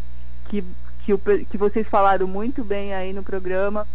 que, 0.50 0.64
que, 1.06 1.14
o, 1.14 1.20
que 1.20 1.58
vocês 1.58 1.88
falaram 1.88 2.28
muito 2.28 2.64
bem 2.64 2.92
aí 2.96 3.14
no 3.14 3.22
programa, 3.22 3.88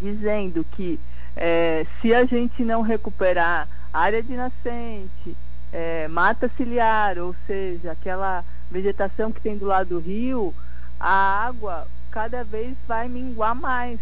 dizendo 0.00 0.64
que 0.76 1.00
é, 1.34 1.84
se 2.00 2.14
a 2.14 2.24
gente 2.24 2.62
não 2.64 2.80
recuperar 2.80 3.66
área 3.92 4.22
de 4.22 4.34
nascente, 4.34 5.36
é, 5.72 6.08
mata 6.08 6.50
ciliar, 6.56 7.18
ou 7.18 7.34
seja, 7.46 7.92
aquela 7.92 8.44
vegetação 8.70 9.32
que 9.32 9.40
tem 9.40 9.56
do 9.56 9.66
lado 9.66 9.88
do 9.88 9.98
rio, 9.98 10.54
a 10.98 11.46
água 11.46 11.86
cada 12.10 12.44
vez 12.44 12.76
vai 12.86 13.08
minguar 13.08 13.54
mais. 13.54 13.98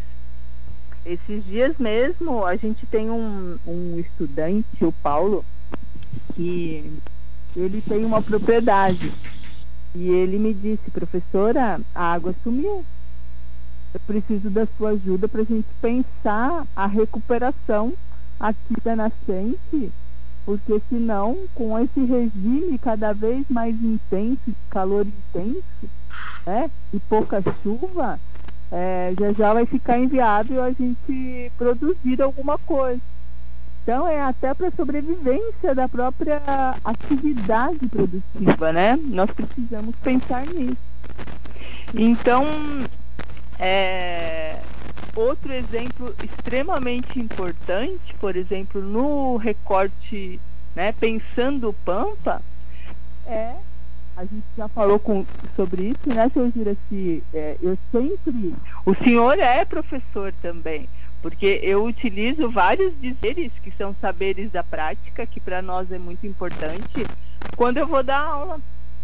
Esses 1.05 1.45
dias 1.45 1.77
mesmo 1.79 2.45
a 2.45 2.57
gente 2.57 2.87
tem 2.87 3.11
um, 3.11 3.59
um 3.67 3.99
estudante, 3.99 4.85
o 4.85 4.93
Paulo, 4.93 5.45
que 6.35 6.99
ele 7.55 7.83
tem 7.83 8.05
uma 8.05 8.23
propriedade 8.23 9.13
e 9.95 10.09
ele 10.09 10.39
me 10.39 10.53
disse, 10.53 10.91
professora, 10.91 11.81
a 11.95 12.13
água 12.13 12.35
sumiu. 12.43 12.85
Eu 13.93 14.01
preciso 14.07 14.51
da 14.51 14.67
sua 14.77 14.91
ajuda 14.91 15.29
para 15.29 15.43
a 15.43 15.45
gente 15.45 15.69
pensar 15.81 16.67
a 16.75 16.87
recuperação 16.87 17.93
aqui 18.41 18.75
da 18.83 18.97
nascente 18.97 19.93
porque 20.45 20.81
senão, 20.89 21.37
com 21.55 21.79
esse 21.79 22.01
regime 22.05 22.79
cada 22.79 23.13
vez 23.13 23.45
mais 23.49 23.75
intenso, 23.83 24.55
calor 24.71 25.07
intenso, 25.07 25.65
né, 26.47 26.71
e 26.93 26.99
pouca 27.01 27.43
chuva, 27.63 28.19
é, 28.71 29.15
já 29.19 29.33
já 29.33 29.55
vai 29.55 29.67
ficar 29.67 29.99
inviável 29.99 30.63
a 30.63 30.71
gente 30.71 31.53
produzir 31.57 32.21
alguma 32.21 32.59
coisa. 32.59 33.01
Então 33.83 34.09
é 34.09 34.21
até 34.21 34.55
para 34.55 34.69
a 34.69 34.73
sobrevivência 34.73 35.75
da 35.75 35.87
própria 35.89 36.41
atividade 36.83 37.87
produtiva, 37.89 38.73
né? 38.73 38.97
Nós 38.97 39.31
precisamos 39.31 39.95
pensar 39.97 40.47
nisso. 40.47 40.77
Então, 41.93 42.45
é, 43.59 44.65
Outro 45.15 45.53
exemplo 45.53 46.13
extremamente 46.21 47.21
importante, 47.21 48.17
por 48.19 48.35
exemplo, 48.35 48.83
no 48.83 49.37
recorte, 49.37 50.41
né, 50.75 50.91
pensando 50.91 51.73
Pampa, 51.85 52.43
é, 53.25 53.55
a 54.17 54.25
gente 54.25 54.45
já 54.57 54.69
falou 54.69 54.99
com, 54.99 55.25
sobre 55.55 55.91
isso, 55.91 56.13
né, 56.13 56.29
seu 56.31 56.51
Juraci? 56.51 57.23
É, 57.33 57.57
eu 57.63 57.79
sempre. 57.93 58.57
O 58.85 58.93
senhor 59.05 59.39
é 59.39 59.65
professor 59.65 60.33
também, 60.43 60.89
porque 61.23 61.61
eu 61.63 61.85
utilizo 61.85 62.51
vários 62.51 62.93
dizeres 63.01 63.53
que 63.63 63.71
são 63.79 63.95
saberes 64.01 64.51
da 64.51 64.65
prática, 64.65 65.27
que 65.29 65.41
para 65.41 65.63
nós 65.63 65.93
é 65.93 65.99
muito 65.99 66.27
importante, 66.27 67.09
quando 67.55 67.77
eu 67.79 67.87
vou 67.87 68.03
dar 68.03 68.19
aula. 68.19 68.61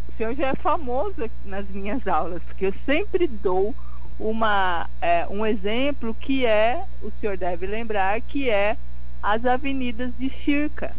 O 0.09 0.13
senhor 0.17 0.35
já 0.35 0.49
é 0.49 0.55
famoso 0.57 1.31
nas 1.45 1.67
minhas 1.69 2.05
aulas, 2.07 2.43
porque 2.43 2.67
eu 2.67 2.75
sempre 2.85 3.29
dou 3.29 3.75
uma, 4.21 4.89
é, 5.01 5.27
um 5.29 5.45
exemplo 5.47 6.15
que 6.15 6.45
é, 6.45 6.85
o 7.03 7.11
senhor 7.21 7.39
deve 7.39 7.67
lembrar, 7.67 8.21
que 8.21 8.51
é 8.51 8.77
as 9.23 9.45
avenidas 9.47 10.13
de 10.19 10.31
Circa. 10.45 10.95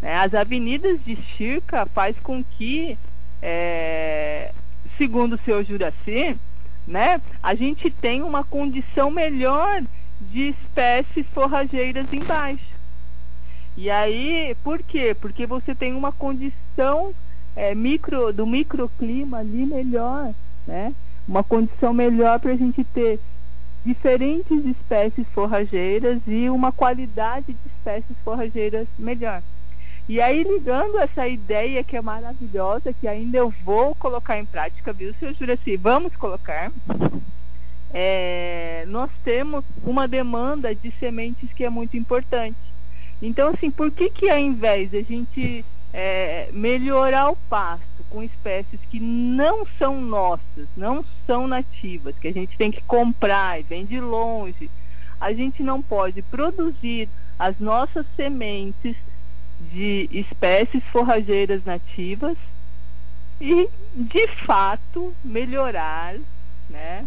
Né? 0.00 0.14
As 0.14 0.32
avenidas 0.32 1.04
de 1.04 1.16
Circa 1.36 1.84
faz 1.86 2.16
com 2.20 2.42
que, 2.42 2.96
é, 3.42 4.52
segundo 4.96 5.34
o 5.34 5.40
senhor 5.44 5.64
Juraci, 5.64 6.38
né, 6.86 7.20
a 7.42 7.54
gente 7.54 7.90
tenha 7.90 8.24
uma 8.24 8.44
condição 8.44 9.10
melhor 9.10 9.82
de 10.20 10.50
espécies 10.50 11.26
forrageiras 11.34 12.06
embaixo. 12.12 12.72
E 13.76 13.90
aí, 13.90 14.56
por 14.62 14.82
quê? 14.82 15.16
Porque 15.18 15.46
você 15.46 15.74
tem 15.74 15.94
uma 15.94 16.12
condição 16.12 17.12
é, 17.56 17.74
micro, 17.74 18.32
do 18.32 18.46
microclima 18.46 19.38
ali 19.38 19.64
melhor, 19.64 20.32
né? 20.66 20.92
Uma 21.26 21.42
condição 21.42 21.92
melhor 21.92 22.38
para 22.40 22.52
a 22.52 22.56
gente 22.56 22.84
ter 22.84 23.20
diferentes 23.84 24.64
espécies 24.64 25.26
forrageiras 25.34 26.20
e 26.26 26.48
uma 26.48 26.70
qualidade 26.72 27.46
de 27.46 27.68
espécies 27.76 28.16
forrageiras 28.24 28.86
melhor. 28.98 29.42
E 30.08 30.20
aí, 30.20 30.42
ligando 30.42 30.98
essa 30.98 31.28
ideia 31.28 31.82
que 31.84 31.96
é 31.96 32.02
maravilhosa, 32.02 32.92
que 32.92 33.06
ainda 33.06 33.38
eu 33.38 33.54
vou 33.64 33.94
colocar 33.94 34.38
em 34.38 34.44
prática, 34.44 34.92
viu, 34.92 35.14
seu 35.18 35.32
Juraci? 35.34 35.76
Vamos 35.76 36.14
colocar. 36.16 36.72
É, 37.94 38.84
nós 38.88 39.10
temos 39.22 39.64
uma 39.84 40.08
demanda 40.08 40.74
de 40.74 40.92
sementes 40.98 41.52
que 41.52 41.64
é 41.64 41.70
muito 41.70 41.96
importante. 41.96 42.56
Então, 43.20 43.50
assim, 43.50 43.70
por 43.70 43.90
que 43.92 44.10
que 44.10 44.28
ao 44.28 44.38
invés 44.38 44.90
de 44.90 44.98
a 44.98 45.02
gente 45.02 45.64
é, 45.92 46.48
melhorar 46.52 47.30
o 47.30 47.36
pasto 47.48 47.91
com 48.12 48.22
espécies 48.22 48.78
que 48.90 49.00
não 49.00 49.66
são 49.78 49.98
nossas, 49.98 50.68
não 50.76 51.02
são 51.26 51.48
nativas, 51.48 52.14
que 52.20 52.28
a 52.28 52.32
gente 52.32 52.58
tem 52.58 52.70
que 52.70 52.82
comprar 52.82 53.58
e 53.58 53.62
vem 53.62 53.86
de 53.86 53.98
longe, 53.98 54.70
a 55.18 55.32
gente 55.32 55.62
não 55.62 55.80
pode 55.80 56.20
produzir 56.20 57.08
as 57.38 57.58
nossas 57.58 58.04
sementes 58.14 58.94
de 59.72 60.10
espécies 60.12 60.84
forrageiras 60.92 61.64
nativas 61.64 62.36
e, 63.40 63.68
de 63.94 64.28
fato, 64.28 65.14
melhorar, 65.24 66.14
né? 66.68 67.06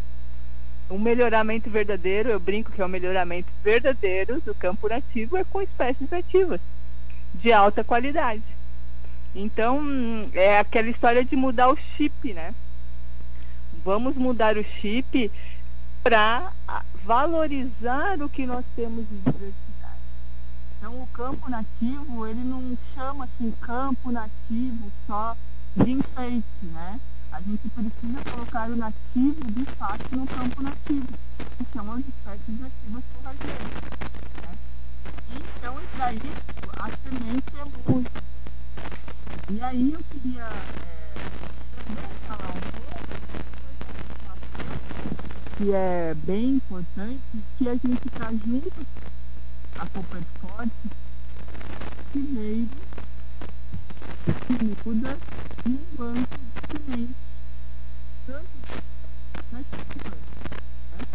Um 0.90 0.98
melhoramento 0.98 1.70
verdadeiro, 1.70 2.30
eu 2.30 2.40
brinco 2.40 2.72
que 2.72 2.82
é 2.82 2.86
um 2.86 2.90
melhoramento 2.90 3.52
verdadeiro 3.64 4.42
do 4.42 4.56
campo 4.56 4.88
nativo 4.88 5.38
é 5.38 5.44
com 5.44 5.62
espécies 5.62 6.10
nativas 6.10 6.60
de 7.36 7.52
alta 7.52 7.84
qualidade. 7.84 8.55
Então, 9.38 9.84
é 10.34 10.60
aquela 10.60 10.90
história 10.90 11.26
de 11.26 11.36
mudar 11.36 11.70
o 11.70 11.76
chip, 11.76 12.34
né? 12.34 12.56
Vamos 13.84 14.16
mudar 14.16 14.58
o 14.58 14.64
chip 14.64 15.30
para 16.02 16.54
valorizar 17.04 18.22
o 18.22 18.30
que 18.30 18.46
nós 18.46 18.64
temos 18.78 19.06
de 19.10 19.18
diversidade. 19.18 20.00
Então, 20.78 21.02
o 21.02 21.08
campo 21.08 21.50
nativo, 21.50 22.26
ele 22.26 22.46
não 22.46 22.78
chama 22.94 23.26
assim 23.26 23.52
campo 23.60 24.10
nativo 24.10 24.90
só 25.06 25.36
de 25.76 25.92
enfeite, 25.92 26.46
né? 26.62 26.98
A 27.34 27.42
gente 27.42 27.68
precisa 27.68 28.32
colocar 28.32 28.70
o 28.70 28.76
nativo 28.78 29.52
de 29.52 29.66
fato 29.72 30.16
no 30.16 30.26
campo 30.28 30.62
nativo, 30.62 31.08
que 31.58 31.66
são 31.74 31.92
as 31.92 32.00
espécies 32.00 32.60
nativas 32.62 33.04
forrageiras. 33.14 33.72
Né? 34.44 34.56
Então, 35.58 35.76
isso, 35.82 36.72
a 36.78 36.90
semente 37.04 37.44
é 37.60 37.92
muito 37.92 38.35
e 39.50 39.62
aí 39.62 39.94
eu 39.94 40.00
queria 40.12 40.44
é, 40.44 41.18
também 41.86 42.04
falar 42.26 42.50
um 42.54 42.62
pouco 42.62 43.06
que 45.58 45.72
é 45.72 46.14
bem 46.14 46.56
importante 46.56 47.22
que 47.58 47.70
a 47.70 47.74
gente 47.74 48.08
está 48.08 48.32
junto 48.32 48.72
a 49.78 49.88
Copa 49.88 50.22
Forte 50.42 50.72
primeiro 52.12 52.70
que 54.48 54.54
muda 54.86 55.18
e 55.66 55.70
um 55.70 55.80
banco 55.98 56.28
de 56.72 56.78
sementes 56.78 57.16
tanto 58.26 58.48
nas 59.52 59.62
né? 59.62 61.06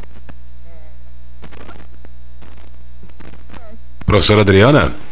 é, 3.58 3.74
Professora 4.06 4.42
Adriana? 4.42 5.09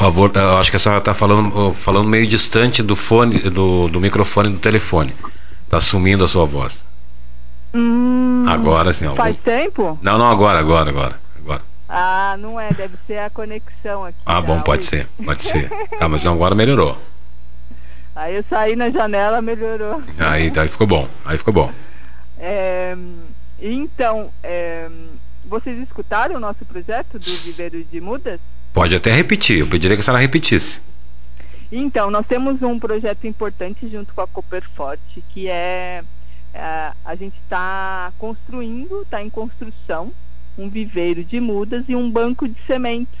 Favor, 0.00 0.32
eu 0.34 0.56
acho 0.56 0.70
que 0.70 0.78
a 0.78 0.80
senhora 0.80 0.98
está 0.98 1.12
falando, 1.12 1.74
falando 1.74 2.08
meio 2.08 2.26
distante 2.26 2.82
do 2.82 2.96
fone, 2.96 3.38
do, 3.38 3.86
do 3.86 4.00
microfone 4.00 4.48
do 4.48 4.58
telefone. 4.58 5.12
Está 5.64 5.78
sumindo 5.78 6.24
a 6.24 6.26
sua 6.26 6.46
voz. 6.46 6.86
Hum, 7.74 8.46
agora 8.48 8.94
sim. 8.94 9.14
Faz 9.14 9.36
tempo? 9.40 9.98
Não, 10.00 10.16
não, 10.16 10.30
agora, 10.30 10.58
agora, 10.58 10.88
agora, 10.88 11.20
agora. 11.38 11.62
Ah, 11.86 12.34
não 12.38 12.58
é, 12.58 12.72
deve 12.72 12.94
ser 13.06 13.18
a 13.18 13.28
conexão 13.28 14.06
aqui. 14.06 14.16
Ah, 14.24 14.40
bom, 14.40 14.62
pode 14.62 14.84
ser, 14.84 15.06
pode 15.22 15.42
ser. 15.42 15.70
Tá, 15.98 16.08
mas 16.08 16.26
agora 16.26 16.54
melhorou. 16.54 16.96
Aí 18.16 18.36
eu 18.36 18.44
saí 18.48 18.74
na 18.76 18.88
janela, 18.88 19.42
melhorou. 19.42 20.02
Aí, 20.18 20.50
aí 20.56 20.68
ficou 20.68 20.86
bom, 20.86 21.06
aí 21.26 21.36
ficou 21.36 21.52
bom. 21.52 21.70
É, 22.38 22.96
então, 23.60 24.30
é, 24.42 24.88
vocês 25.44 25.78
escutaram 25.82 26.36
o 26.36 26.40
nosso 26.40 26.64
projeto 26.64 27.18
do 27.18 27.30
Viveiro 27.44 27.84
de 27.84 28.00
Mudas? 28.00 28.40
Pode 28.80 28.96
até 28.96 29.12
repetir, 29.12 29.58
eu 29.58 29.66
pediria 29.66 29.94
que 29.94 30.00
a 30.00 30.02
senhora 30.02 30.22
repetisse. 30.22 30.80
Então, 31.70 32.10
nós 32.10 32.26
temos 32.26 32.62
um 32.62 32.78
projeto 32.78 33.26
importante 33.26 33.86
junto 33.86 34.14
com 34.14 34.22
a 34.22 34.26
Cooperforte, 34.26 35.22
que 35.34 35.48
é, 35.48 36.02
é 36.54 36.92
a 37.04 37.14
gente 37.14 37.36
está 37.44 38.10
construindo, 38.18 39.02
está 39.02 39.22
em 39.22 39.28
construção, 39.28 40.10
um 40.56 40.70
viveiro 40.70 41.22
de 41.22 41.38
mudas 41.40 41.84
e 41.90 41.94
um 41.94 42.10
banco 42.10 42.48
de 42.48 42.56
sementes, 42.66 43.20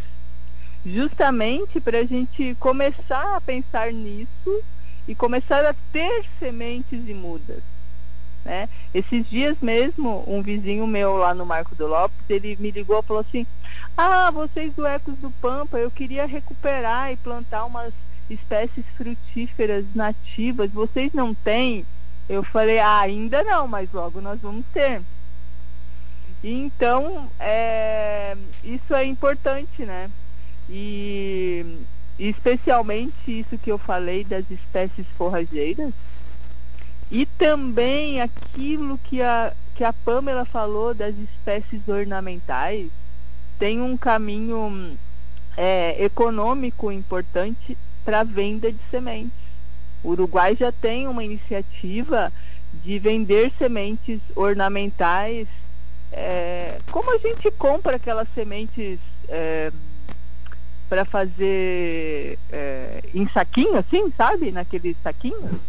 justamente 0.82 1.78
para 1.78 1.98
a 1.98 2.04
gente 2.06 2.56
começar 2.58 3.36
a 3.36 3.40
pensar 3.42 3.92
nisso 3.92 4.62
e 5.06 5.14
começar 5.14 5.62
a 5.66 5.74
ter 5.92 6.24
sementes 6.38 7.04
de 7.04 7.12
mudas. 7.12 7.62
Né? 8.44 8.68
Esses 8.94 9.28
dias 9.28 9.56
mesmo, 9.60 10.24
um 10.26 10.42
vizinho 10.42 10.86
meu 10.86 11.16
lá 11.16 11.34
no 11.34 11.44
Marco 11.44 11.74
do 11.74 11.86
Lopes, 11.86 12.18
ele 12.28 12.56
me 12.58 12.70
ligou 12.70 13.00
e 13.00 13.02
falou 13.02 13.20
assim: 13.20 13.46
Ah, 13.96 14.30
vocês 14.30 14.72
do 14.74 14.86
Ecos 14.86 15.16
do 15.18 15.30
Pampa, 15.42 15.78
eu 15.78 15.90
queria 15.90 16.26
recuperar 16.26 17.12
e 17.12 17.16
plantar 17.16 17.66
umas 17.66 17.92
espécies 18.30 18.84
frutíferas 18.96 19.84
nativas, 19.94 20.70
vocês 20.70 21.12
não 21.12 21.34
têm? 21.34 21.84
Eu 22.28 22.42
falei, 22.44 22.78
ah, 22.78 23.00
ainda 23.00 23.42
não, 23.42 23.66
mas 23.66 23.92
logo 23.92 24.20
nós 24.20 24.40
vamos 24.40 24.64
ter. 24.72 25.02
Então, 26.42 27.28
é, 27.38 28.36
isso 28.62 28.94
é 28.94 29.04
importante, 29.04 29.84
né? 29.84 30.08
E 30.68 31.84
especialmente 32.18 33.12
isso 33.26 33.58
que 33.58 33.72
eu 33.72 33.78
falei 33.78 34.24
das 34.24 34.48
espécies 34.50 35.06
forrageiras, 35.18 35.92
e 37.10 37.26
também 37.26 38.20
aquilo 38.20 38.98
que 38.98 39.20
a, 39.20 39.52
que 39.74 39.82
a 39.82 39.92
Pamela 39.92 40.44
falou 40.44 40.94
das 40.94 41.14
espécies 41.16 41.86
ornamentais, 41.88 42.88
tem 43.58 43.80
um 43.80 43.96
caminho 43.96 44.96
é, 45.56 46.02
econômico 46.02 46.92
importante 46.92 47.76
para 48.04 48.22
venda 48.22 48.70
de 48.70 48.78
sementes. 48.90 49.32
O 50.02 50.10
Uruguai 50.10 50.56
já 50.56 50.72
tem 50.72 51.08
uma 51.08 51.24
iniciativa 51.24 52.32
de 52.72 52.98
vender 52.98 53.52
sementes 53.58 54.20
ornamentais, 54.36 55.48
é, 56.12 56.78
como 56.90 57.14
a 57.14 57.18
gente 57.18 57.50
compra 57.50 57.96
aquelas 57.96 58.28
sementes 58.34 58.98
é, 59.28 59.72
para 60.88 61.04
fazer 61.04 62.38
é, 62.50 63.02
em 63.14 63.28
saquinho, 63.28 63.76
assim, 63.76 64.12
sabe? 64.16 64.50
Naqueles 64.50 64.96
saquinhos. 65.02 65.60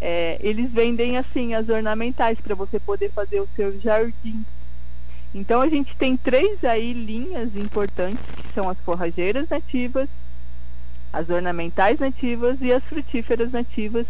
É, 0.00 0.38
eles 0.40 0.70
vendem 0.70 1.16
assim 1.16 1.54
as 1.54 1.68
ornamentais 1.68 2.38
para 2.40 2.54
você 2.54 2.78
poder 2.78 3.10
fazer 3.10 3.40
o 3.40 3.48
seu 3.56 3.80
jardim. 3.80 4.44
Então 5.34 5.60
a 5.60 5.68
gente 5.68 5.94
tem 5.96 6.16
três 6.16 6.64
aí 6.64 6.92
linhas 6.92 7.54
importantes 7.56 8.24
que 8.36 8.48
são 8.54 8.68
as 8.68 8.78
forrageiras 8.78 9.48
nativas, 9.48 10.08
as 11.12 11.28
ornamentais 11.28 11.98
nativas 11.98 12.58
e 12.60 12.72
as 12.72 12.82
frutíferas 12.84 13.50
nativas, 13.52 14.06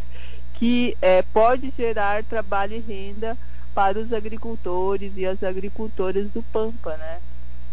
que 0.55 0.97
é, 1.01 1.23
pode 1.23 1.73
gerar 1.77 2.23
trabalho 2.25 2.77
e 2.77 2.81
renda 2.81 3.37
para 3.75 3.99
os 3.99 4.13
agricultores 4.13 5.13
e 5.17 5.25
as 5.25 5.43
agricultoras 5.43 6.29
do 6.31 6.43
Pampa, 6.43 6.97
né? 6.97 7.19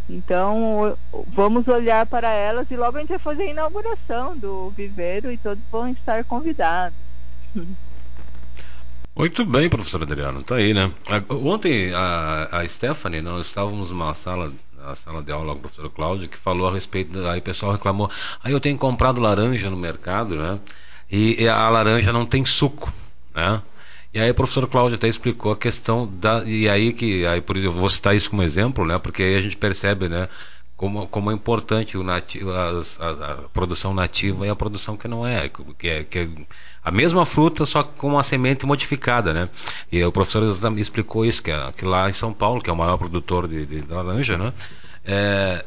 Então, 0.08 0.95
vamos 1.30 1.67
olhar 1.67 2.06
para 2.06 2.30
elas 2.30 2.69
e 2.69 2.75
logo 2.75 2.97
a 2.97 2.99
gente 2.99 3.10
vai 3.10 3.19
fazer 3.19 3.43
a 3.43 3.51
inauguração 3.51 4.38
do 4.38 4.69
viveiro 4.69 5.32
e 5.32 5.38
todos 5.38 5.63
vão 5.71 5.89
estar 5.89 6.23
convidados. 6.25 6.97
Muito 9.17 9.45
bem, 9.45 9.69
professor 9.69 10.04
Adriano, 10.04 10.43
tá 10.43 10.56
aí, 10.56 10.73
né? 10.73 10.91
Ontem 11.30 11.93
a, 11.93 12.49
a 12.51 12.67
Stephanie, 12.67 13.21
nós 13.21 13.47
estávamos 13.47 13.89
numa 13.89 14.13
sala 14.13 14.51
a 14.86 14.93
sala 14.95 15.23
de 15.23 15.32
aula 15.32 15.54
com 15.54 15.60
o 15.60 15.62
professor 15.62 15.89
Cláudio, 15.89 16.28
que 16.30 16.38
falou 16.38 16.67
a 16.67 16.73
respeito, 16.73 17.25
aí 17.25 17.39
o 17.39 17.41
pessoal 17.41 17.71
reclamou, 17.71 18.12
aí 18.43 18.51
eu 18.51 18.60
tenho 18.60 18.78
comprado 18.78 19.19
laranja 19.19 19.69
no 19.69 19.78
mercado, 19.78 20.36
né? 20.36 20.60
E, 21.10 21.41
e 21.41 21.47
a 21.47 21.67
laranja 21.69 22.12
não 22.12 22.25
tem 22.25 22.45
suco, 22.45 22.93
né? 23.34 23.62
E 24.13 24.19
aí 24.19 24.30
o 24.30 24.36
professor 24.36 24.67
Cláudio 24.67 24.95
até 24.97 25.08
explicou 25.08 25.51
a 25.54 25.58
questão 25.58 26.08
da 26.08 26.43
e 26.43 26.69
aí 26.69 26.93
que 26.93 27.25
aí 27.25 27.41
por 27.41 27.58
eu 27.58 27.71
vou 27.71 27.89
citar 27.89 28.15
isso 28.15 28.30
como 28.30 28.43
exemplo, 28.43 28.86
né? 28.86 28.99
Porque 28.99 29.23
aí 29.23 29.36
a 29.36 29.41
gente 29.41 29.58
percebe, 29.58 30.10
né? 30.10 30.30
Como, 30.78 31.08
como 31.08 31.32
é 31.32 31.34
importante 31.34 31.98
o 31.98 32.04
nativo, 32.04 32.52
a, 32.52 32.70
a, 33.00 33.32
a, 33.32 33.36
produção 33.54 33.94
nativa 33.94 34.46
e 34.46 34.50
a 34.50 34.56
produção 34.56 34.98
que 34.98 35.08
não 35.08 35.26
é, 35.26 35.50
que 35.80 35.90
é, 35.90 36.04
que 36.04 36.20
é 36.20 36.28
a 36.84 36.92
mesma 36.92 37.26
fruta, 37.26 37.66
só 37.66 37.82
com 37.82 38.10
uma 38.10 38.24
semente 38.24 38.66
modificada, 38.66 39.34
né? 39.34 39.50
E 39.90 40.04
o 40.04 40.12
professor 40.12 40.44
explicou 40.78 41.26
isso, 41.26 41.42
que, 41.42 41.50
é, 41.50 41.72
que 41.72 41.86
lá 41.86 42.10
em 42.10 42.14
São 42.14 42.34
Paulo, 42.34 42.62
que 42.62 42.70
é 42.70 42.74
o 42.74 42.76
maior 42.76 42.98
produtor 42.98 43.48
de, 43.48 43.66
de 43.66 43.82
laranja, 43.88 44.38
né? 44.38 44.54
É, 45.06 45.64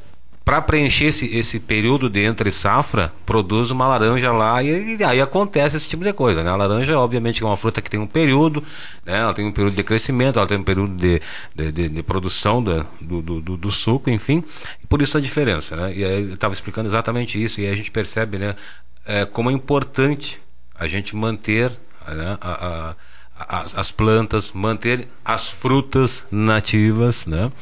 para 0.49 0.63
preencher 0.63 1.05
esse, 1.05 1.27
esse 1.37 1.61
período 1.61 2.09
de 2.09 2.25
entre 2.25 2.51
safra, 2.51 3.13
produz 3.27 3.71
uma 3.71 3.87
laranja 3.87 4.33
lá 4.33 4.63
e, 4.63 4.97
e, 4.97 5.05
aí 5.05 5.21
acontece 5.21 5.77
esse 5.77 5.87
tipo 5.87 6.03
de 6.03 6.11
coisa. 6.11 6.43
Né? 6.43 6.49
A 6.49 6.57
laranja, 6.57 6.99
obviamente, 6.99 7.43
é 7.43 7.47
uma 7.47 7.55
fruta 7.55 7.83
que 7.83 7.91
tem 7.91 8.01
um 8.01 8.07
período, 8.07 8.65
né? 9.05 9.19
ela 9.19 9.35
tem 9.35 9.45
um 9.45 9.53
período 9.53 9.77
de 9.77 9.85
crescimento, 9.85 10.39
ela 10.39 10.49
tem 10.49 10.57
um 10.57 10.65
período 10.65 10.97
de, 10.97 11.21
de, 11.55 11.71
de, 11.71 11.89
de 11.91 12.03
produção 12.03 12.63
do, 12.63 12.87
do, 13.21 13.57
do, 13.59 13.71
suco, 13.71 14.09
enfim, 14.09 14.43
e 14.83 14.87
por 14.87 15.03
isso 15.03 15.19
a 15.19 15.21
diferença. 15.21 15.77
Né? 15.77 15.93
E 15.97 16.03
aí 16.03 16.13
ele 16.15 16.33
estava 16.33 16.55
explicando 16.55 16.89
exatamente 16.89 17.45
isso, 17.45 17.61
e 17.61 17.67
aí 17.67 17.71
a 17.71 17.77
gente 17.77 17.91
percebe 17.91 18.39
né, 18.39 18.57
é, 19.05 19.27
como 19.27 19.51
é 19.51 19.53
importante 19.53 20.41
a 20.75 20.89
gente 20.89 21.15
manter 21.15 21.73
né, 22.09 22.39
a, 22.41 22.95
a, 23.39 23.61
as, 23.61 23.77
as 23.77 23.91
plantas, 23.91 24.51
manter 24.53 25.09
as 25.23 25.51
frutas 25.51 26.25
nativas, 26.31 27.27
né? 27.27 27.53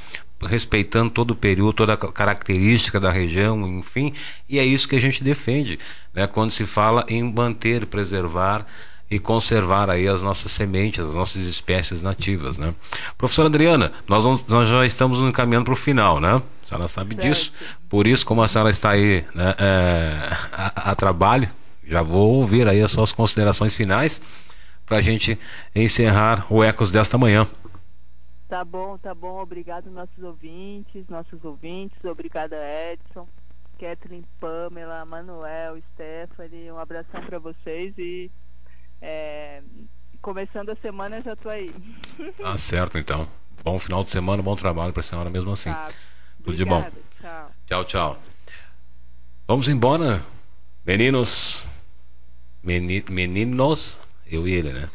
Respeitando 0.42 1.10
todo 1.10 1.30
o 1.30 1.36
período, 1.36 1.72
toda 1.72 1.94
a 1.94 1.96
característica 1.96 3.00
da 3.00 3.10
região, 3.10 3.66
enfim, 3.66 4.12
e 4.48 4.58
é 4.58 4.64
isso 4.64 4.88
que 4.88 4.96
a 4.96 5.00
gente 5.00 5.24
defende, 5.24 5.78
né, 6.12 6.26
quando 6.26 6.50
se 6.50 6.66
fala 6.66 7.04
em 7.08 7.22
manter, 7.22 7.86
preservar 7.86 8.66
e 9.10 9.18
conservar 9.18 9.88
aí 9.88 10.08
as 10.08 10.22
nossas 10.22 10.50
sementes, 10.52 11.00
as 11.00 11.14
nossas 11.14 11.42
espécies 11.42 12.02
nativas, 12.02 12.58
né? 12.58 12.74
Professora 13.16 13.48
Adriana, 13.48 13.92
nós, 14.08 14.24
vamos, 14.24 14.44
nós 14.48 14.68
já 14.68 14.84
estamos 14.84 15.20
encaminhando 15.20 15.66
para 15.66 15.74
o 15.74 15.76
final, 15.76 16.18
né? 16.18 16.42
A 16.64 16.68
senhora 16.68 16.88
sabe 16.88 17.14
certo. 17.14 17.28
disso, 17.28 17.52
por 17.88 18.06
isso, 18.06 18.26
como 18.26 18.42
a 18.42 18.48
senhora 18.48 18.70
está 18.70 18.90
aí 18.90 19.24
né, 19.32 19.54
é, 19.58 20.36
a, 20.52 20.90
a 20.90 20.94
trabalho, 20.96 21.48
já 21.86 22.02
vou 22.02 22.34
ouvir 22.34 22.66
aí 22.66 22.82
as 22.82 22.90
suas 22.90 23.12
considerações 23.12 23.76
finais 23.76 24.20
para 24.84 24.98
a 24.98 25.02
gente 25.02 25.38
encerrar 25.74 26.44
o 26.50 26.64
Ecos 26.64 26.90
desta 26.90 27.16
manhã. 27.16 27.46
Tá 28.48 28.64
bom, 28.64 28.96
tá 28.96 29.14
bom. 29.14 29.40
Obrigado 29.40 29.90
nossos 29.90 30.22
ouvintes, 30.22 31.06
nossos 31.08 31.44
ouvintes. 31.44 31.98
Obrigada 32.04 32.56
Edson, 32.56 33.28
Kathleen, 33.78 34.24
Pamela, 34.40 35.04
Manuel, 35.04 35.82
Stephanie. 35.92 36.70
Um 36.70 36.78
abração 36.78 37.20
para 37.22 37.38
vocês 37.38 37.92
e 37.98 38.30
é, 39.02 39.62
começando 40.22 40.70
a 40.70 40.76
semana 40.76 41.20
já 41.20 41.34
tô 41.34 41.48
aí. 41.48 41.74
Tá 42.36 42.56
certo 42.58 42.98
então. 42.98 43.28
Bom 43.64 43.78
final 43.80 44.04
de 44.04 44.12
semana, 44.12 44.42
bom 44.42 44.54
trabalho 44.54 44.92
para 44.92 45.00
a 45.00 45.04
senhora 45.04 45.28
mesmo 45.28 45.50
assim. 45.50 45.72
Tá. 45.72 45.90
Tudo 46.44 46.56
de 46.56 46.64
bom. 46.64 46.88
Tchau. 47.20 47.50
Tchau, 47.66 47.84
tchau. 47.84 48.18
Vamos 49.48 49.66
embora, 49.66 50.22
meninos. 50.84 51.66
Meni, 52.62 53.04
meninos, 53.08 53.96
eu 54.26 54.46
e 54.46 54.52
ele, 54.52 54.72
né? 54.72 54.88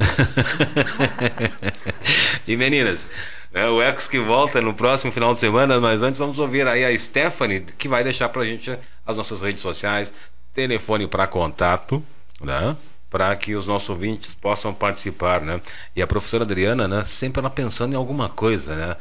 e 2.46 2.58
meninas, 2.58 3.08
né, 3.52 3.68
o 3.68 3.82
Ecos 3.82 4.08
que 4.08 4.20
volta 4.20 4.62
no 4.62 4.74
próximo 4.74 5.12
final 5.12 5.34
de 5.34 5.40
semana, 5.40 5.80
mas 5.80 6.02
antes 6.02 6.18
vamos 6.18 6.40
ouvir 6.40 6.68
aí 6.68 6.86
a 6.86 6.98
Stephanie, 6.98 7.62
que 7.78 7.88
vai 7.88 8.04
deixar 8.04 8.30
pra 8.30 8.46
gente 8.46 8.78
as 9.06 9.18
nossas 9.18 9.42
redes 9.42 9.62
sociais, 9.62 10.14
telefone 10.54 11.08
para 11.08 11.28
contato, 11.28 12.04
né? 12.40 12.76
Para 13.10 13.36
que 13.36 13.56
os 13.56 13.66
nossos 13.66 13.90
ouvintes 13.90 14.34
possam 14.34 14.74
participar, 14.74 15.42
né? 15.42 15.60
E 15.96 16.02
a 16.02 16.08
professora 16.08 16.46
Adriana, 16.46 16.88
né? 16.88 17.04
Sempre 17.04 17.40
ela 17.40 17.50
pensando 17.50 17.94
em 17.94 17.98
alguma 17.98 18.30
coisa, 18.30 18.76
né? 18.76 18.96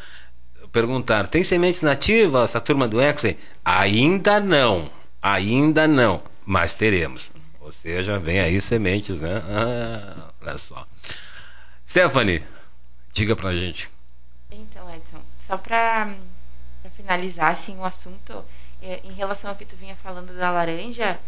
Perguntar, 0.73 1.29
tem 1.29 1.43
sementes 1.43 1.83
nativas 1.83 2.51
essa 2.51 2.61
turma 2.61 2.89
do 2.89 3.01
Ecos? 3.01 3.25
Ainda 3.65 4.41
não, 4.41 4.91
ainda 5.23 5.87
não, 5.87 6.23
mas 6.45 6.75
teremos. 6.75 7.33
Ou 7.61 7.72
seja, 7.72 8.18
vem 8.18 8.41
aí 8.41 8.61
sementes, 8.61 9.20
né? 9.20 9.43
Ah, 9.49 10.31
olha 10.41 10.59
só. 10.59 10.87
Stephanie, 11.87 12.43
diga 13.12 13.37
pra 13.37 13.55
gente. 13.55 13.89
Então, 14.51 14.92
Edson, 14.94 15.22
só 15.46 15.57
pra 15.57 16.14
finalizar 16.96 17.53
assim, 17.53 17.76
o 17.78 17.84
assunto, 17.84 18.44
é, 18.82 19.01
em 19.05 19.12
relação 19.12 19.51
ao 19.51 19.57
que 19.57 19.64
tu 19.64 19.76
vinha 19.76 19.96
falando 19.96 20.36
da 20.36 20.51
laranja, 20.51 21.18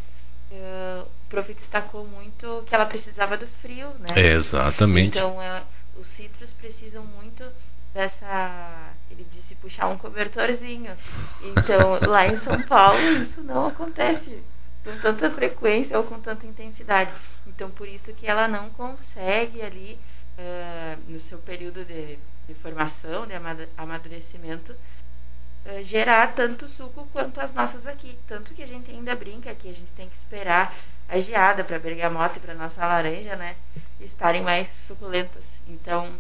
uh, 0.51 1.03
o 1.03 1.29
prof 1.29 1.53
destacou 1.55 2.07
muito 2.07 2.63
que 2.67 2.75
ela 2.75 2.87
precisava 2.87 3.37
do 3.37 3.47
frio, 3.47 3.91
né? 4.01 4.09
Exatamente. 4.17 5.19
Então, 5.19 5.39
uh, 5.39 5.63
os 6.01 6.07
citros 6.09 6.53
precisam 6.53 7.05
muito 7.05 7.45
dessa. 7.93 8.93
Ele 9.11 9.27
disse 9.31 9.55
puxar 9.57 9.89
um 9.89 9.99
cobertorzinho. 9.99 10.97
Então, 11.43 11.99
lá 12.09 12.27
em 12.27 12.37
São 12.39 12.61
Paulo, 12.63 12.99
isso 13.21 13.43
não 13.43 13.69
acontece 13.69 14.43
com 14.85 14.99
tanta 14.99 15.31
frequência 15.31 15.97
ou 15.97 16.05
com 16.05 16.19
tanta 16.21 16.47
intensidade. 16.47 17.13
Então, 17.47 17.71
por 17.71 17.89
isso 17.89 18.13
que 18.15 18.27
ela 18.27 18.49
não 18.49 18.71
consegue 18.71 19.63
ali, 19.63 19.99
uh, 20.39 21.03
no 21.09 21.19
seu 21.19 21.39
período 21.39 21.85
de, 21.85 22.19
de, 22.47 22.55
formação, 22.55 23.27
de 23.27 23.35
amadurecimento, 23.77 24.73
uh, 24.73 25.83
gerar 25.85 26.35
tanto 26.35 26.69
suco 26.69 27.07
quanto 27.13 27.41
as 27.41 27.53
nossas 27.53 27.87
aqui. 27.87 28.19
Tanto 28.27 28.55
que 28.55 28.63
a 28.63 28.67
gente 28.67 28.91
ainda 28.91 29.15
brinca 29.15 29.55
que 29.55 29.69
a 29.69 29.73
gente 29.73 29.91
tem 29.97 30.09
que 30.09 30.17
esperar 30.17 30.75
a 31.09 31.21
geada 31.21 31.63
para 31.63 31.79
bergamota 31.79 32.39
e 32.39 32.41
para 32.41 32.55
nossa 32.55 32.87
laranja, 32.87 33.37
né, 33.37 33.57
estarem 34.01 34.43
mais 34.43 34.69
suculentas. 34.87 35.43
Então, 35.69 36.17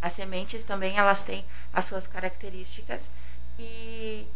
as 0.00 0.12
sementes 0.12 0.64
também 0.64 0.96
elas 0.96 1.20
têm 1.22 1.44
as 1.72 1.84
suas 1.84 2.06
características 2.06 3.08
e, 3.58 4.26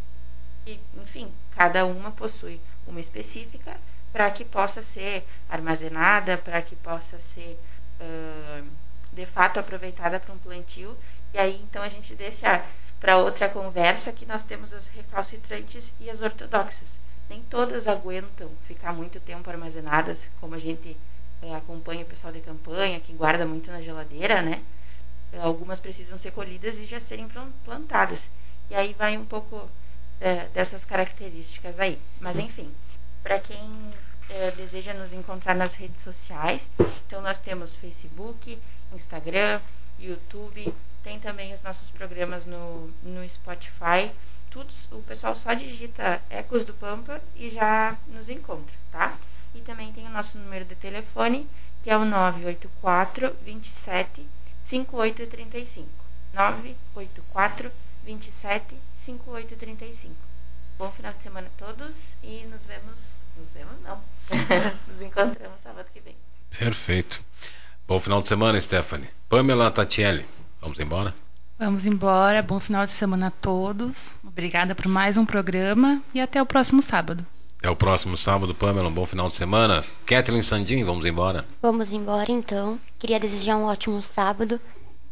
e 0.65 0.79
enfim, 1.01 1.31
cada 1.55 1.85
uma 1.85 2.11
possui 2.11 2.59
uma 2.85 2.99
específica 2.99 3.77
para 4.11 4.29
que 4.29 4.45
possa 4.45 4.83
ser 4.83 5.25
armazenada, 5.49 6.37
para 6.37 6.61
que 6.61 6.75
possa 6.75 7.17
ser 7.33 7.57
uh, 7.99 8.67
de 9.13 9.25
fato 9.25 9.59
aproveitada 9.59 10.19
para 10.19 10.33
um 10.33 10.37
plantio. 10.37 10.97
E 11.33 11.37
aí 11.37 11.61
então 11.63 11.81
a 11.81 11.89
gente 11.89 12.15
deixa 12.15 12.63
para 12.99 13.17
outra 13.17 13.49
conversa 13.49 14.11
que 14.11 14.25
nós 14.25 14.43
temos 14.43 14.73
as 14.73 14.85
recalcitrantes 14.87 15.91
e 15.99 16.09
as 16.09 16.21
ortodoxas. 16.21 16.87
Nem 17.29 17.41
todas 17.41 17.87
aguentam 17.87 18.49
ficar 18.67 18.93
muito 18.93 19.19
tempo 19.19 19.49
armazenadas, 19.49 20.19
como 20.39 20.55
a 20.55 20.59
gente 20.59 20.95
é, 21.41 21.55
acompanha 21.55 22.03
o 22.03 22.07
pessoal 22.07 22.31
de 22.31 22.39
campanha, 22.39 22.99
que 22.99 23.13
guarda 23.13 23.45
muito 23.45 23.71
na 23.71 23.81
geladeira, 23.81 24.41
né? 24.41 24.61
Algumas 25.41 25.79
precisam 25.79 26.17
ser 26.17 26.31
colhidas 26.31 26.77
e 26.77 26.85
já 26.85 26.99
serem 26.99 27.27
plantadas. 27.65 28.19
E 28.69 28.75
aí 28.75 28.93
vai 28.93 29.17
um 29.17 29.25
pouco 29.25 29.69
é, 30.21 30.45
dessas 30.53 30.85
características 30.85 31.79
aí. 31.79 31.99
Mas 32.21 32.37
enfim, 32.37 32.71
para 33.21 33.39
quem 33.39 33.91
é, 34.29 34.51
deseja 34.51 34.93
nos 34.93 35.11
encontrar 35.11 35.55
nas 35.55 35.73
redes 35.73 36.03
sociais, 36.03 36.61
então 37.07 37.21
nós 37.21 37.37
temos 37.37 37.75
Facebook, 37.75 38.57
Instagram, 38.95 39.59
YouTube, 39.99 40.73
tem 41.03 41.19
também 41.19 41.53
os 41.53 41.61
nossos 41.61 41.89
programas 41.91 42.45
no, 42.45 42.89
no 43.03 43.27
Spotify. 43.27 44.11
Tudo, 44.49 44.71
o 44.91 45.01
pessoal 45.01 45.35
só 45.35 45.53
digita 45.53 46.21
Ecos 46.29 46.63
do 46.63 46.73
Pampa 46.73 47.21
e 47.35 47.49
já 47.49 47.97
nos 48.07 48.29
encontra, 48.29 48.75
tá? 48.91 49.17
E 49.53 49.61
também 49.61 49.91
tem 49.93 50.05
o 50.05 50.11
nosso 50.11 50.37
número 50.37 50.65
de 50.65 50.75
telefone, 50.75 51.47
que 51.83 51.89
é 51.89 51.97
o 51.97 52.05
984 52.05 53.35
27 53.43 54.25
5835. 54.65 55.89
984 56.33 57.71
27 58.03 58.75
5835. 58.99 60.15
Bom 60.77 60.91
final 60.91 61.13
de 61.13 61.21
semana 61.21 61.47
a 61.47 61.65
todos 61.65 61.95
e 62.23 62.45
nos 62.45 62.63
vemos. 62.63 63.23
Nos 63.37 63.51
vemos 63.51 63.79
não. 63.81 64.01
nos 64.87 65.01
encontramos 65.01 65.61
sábado 65.61 65.87
que 65.93 65.99
vem. 65.99 66.15
Perfeito. 66.57 67.23
Bom 67.85 67.99
final 67.99 68.21
de 68.21 68.29
semana, 68.29 68.59
Stephanie. 68.61 69.09
Pamela 69.27 69.69
Tatielli, 69.69 70.25
vamos 70.61 70.79
embora? 70.79 71.13
Vamos 71.59 71.85
embora. 71.85 72.41
Bom 72.41 72.57
final 72.57 72.85
de 72.85 72.93
semana 72.93 73.27
a 73.27 73.31
todos. 73.31 74.15
Obrigada 74.23 74.73
por 74.73 74.87
mais 74.87 75.17
um 75.17 75.25
programa 75.25 76.01
e 76.13 76.21
até 76.21 76.41
o 76.41 76.45
próximo 76.45 76.81
sábado. 76.81 77.25
Até 77.59 77.69
o 77.69 77.75
próximo 77.75 78.15
sábado, 78.15 78.55
Pamela. 78.55 78.87
Um 78.87 78.93
bom 78.93 79.05
final 79.05 79.27
de 79.27 79.35
semana. 79.35 79.83
Kathleen 80.05 80.43
Sandin, 80.43 80.85
vamos 80.85 81.05
embora? 81.05 81.45
Vamos 81.61 81.91
embora 81.91 82.31
então. 82.31 82.79
Queria 82.97 83.19
desejar 83.19 83.57
um 83.57 83.65
ótimo 83.65 84.01
sábado 84.01 84.61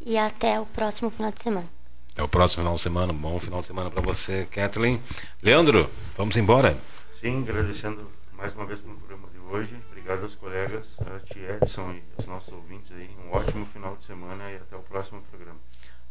e 0.05 0.17
até 0.17 0.57
o 0.57 0.65
próximo 0.65 1.09
final 1.09 1.31
de 1.33 1.43
semana. 1.43 1.67
Até 2.13 2.23
o 2.23 2.27
próximo 2.29 2.63
final 2.63 2.75
de 2.75 2.81
semana. 2.81 3.11
Um 3.11 3.17
bom 3.17 3.37
final 3.37 3.59
de 3.59 3.67
semana 3.67 3.91
para 3.91 4.01
você, 4.01 4.47
Kathleen. 4.49 5.01
Leandro, 5.43 5.89
vamos 6.15 6.37
embora? 6.37 6.77
Sim, 7.19 7.41
agradecendo 7.41 8.20
mais 8.41 8.55
uma 8.55 8.65
vez 8.65 8.79
pelo 8.81 8.95
programa 8.95 9.27
de 9.29 9.37
hoje. 9.37 9.75
Obrigado 9.91 10.23
aos 10.23 10.33
colegas, 10.33 10.87
a 10.99 11.19
Tia 11.31 11.59
Edson 11.61 11.91
e 11.91 12.01
aos 12.17 12.25
nossos 12.25 12.51
ouvintes 12.51 12.91
aí. 12.91 13.07
Um 13.23 13.37
ótimo 13.37 13.67
final 13.67 13.95
de 13.95 14.03
semana 14.03 14.49
e 14.49 14.55
até 14.55 14.75
o 14.75 14.79
próximo 14.79 15.21
programa. 15.29 15.59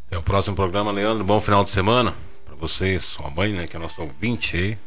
Até 0.06 0.16
o 0.16 0.22
próximo 0.22 0.54
programa, 0.54 0.92
Leandro. 0.92 1.24
Bom 1.24 1.40
final 1.40 1.64
de 1.64 1.70
semana 1.70 2.14
para 2.44 2.54
você, 2.54 3.00
sua 3.00 3.28
mãe, 3.30 3.52
né, 3.52 3.66
que 3.66 3.74
é 3.74 3.80
nosso 3.80 4.00
ouvinte 4.00 4.56
aí. 4.56 4.78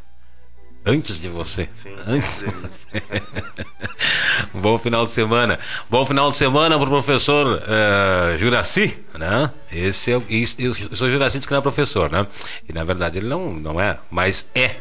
Antes 0.85 1.19
de 1.19 1.27
você. 1.27 1.67
Sim, 1.73 1.93
Antes 2.07 2.39
de 2.39 2.45
você. 2.45 3.03
Bom 4.53 4.77
final 4.77 5.05
de 5.05 5.11
semana. 5.11 5.59
Bom 5.89 6.05
final 6.05 6.31
de 6.31 6.37
semana 6.37 6.77
para 6.77 6.87
o 6.87 6.91
professor 6.91 7.61
uh, 7.61 8.37
Juraci, 8.37 8.97
né? 9.17 9.51
Esse 9.69 10.13
é, 10.13 10.21
isso, 10.29 10.55
eu 10.59 10.73
sou 10.73 11.09
Juraci 11.09 11.39
diz 11.39 11.45
que 11.45 11.51
não 11.51 11.59
é 11.59 11.61
professor, 11.61 12.09
né? 12.09 12.25
E 12.67 12.71
na 12.71 12.85
verdade 12.85 13.17
ele 13.17 13.27
não, 13.27 13.53
não 13.53 13.81
é, 13.81 13.99
mas 14.09 14.45
é. 14.55 14.75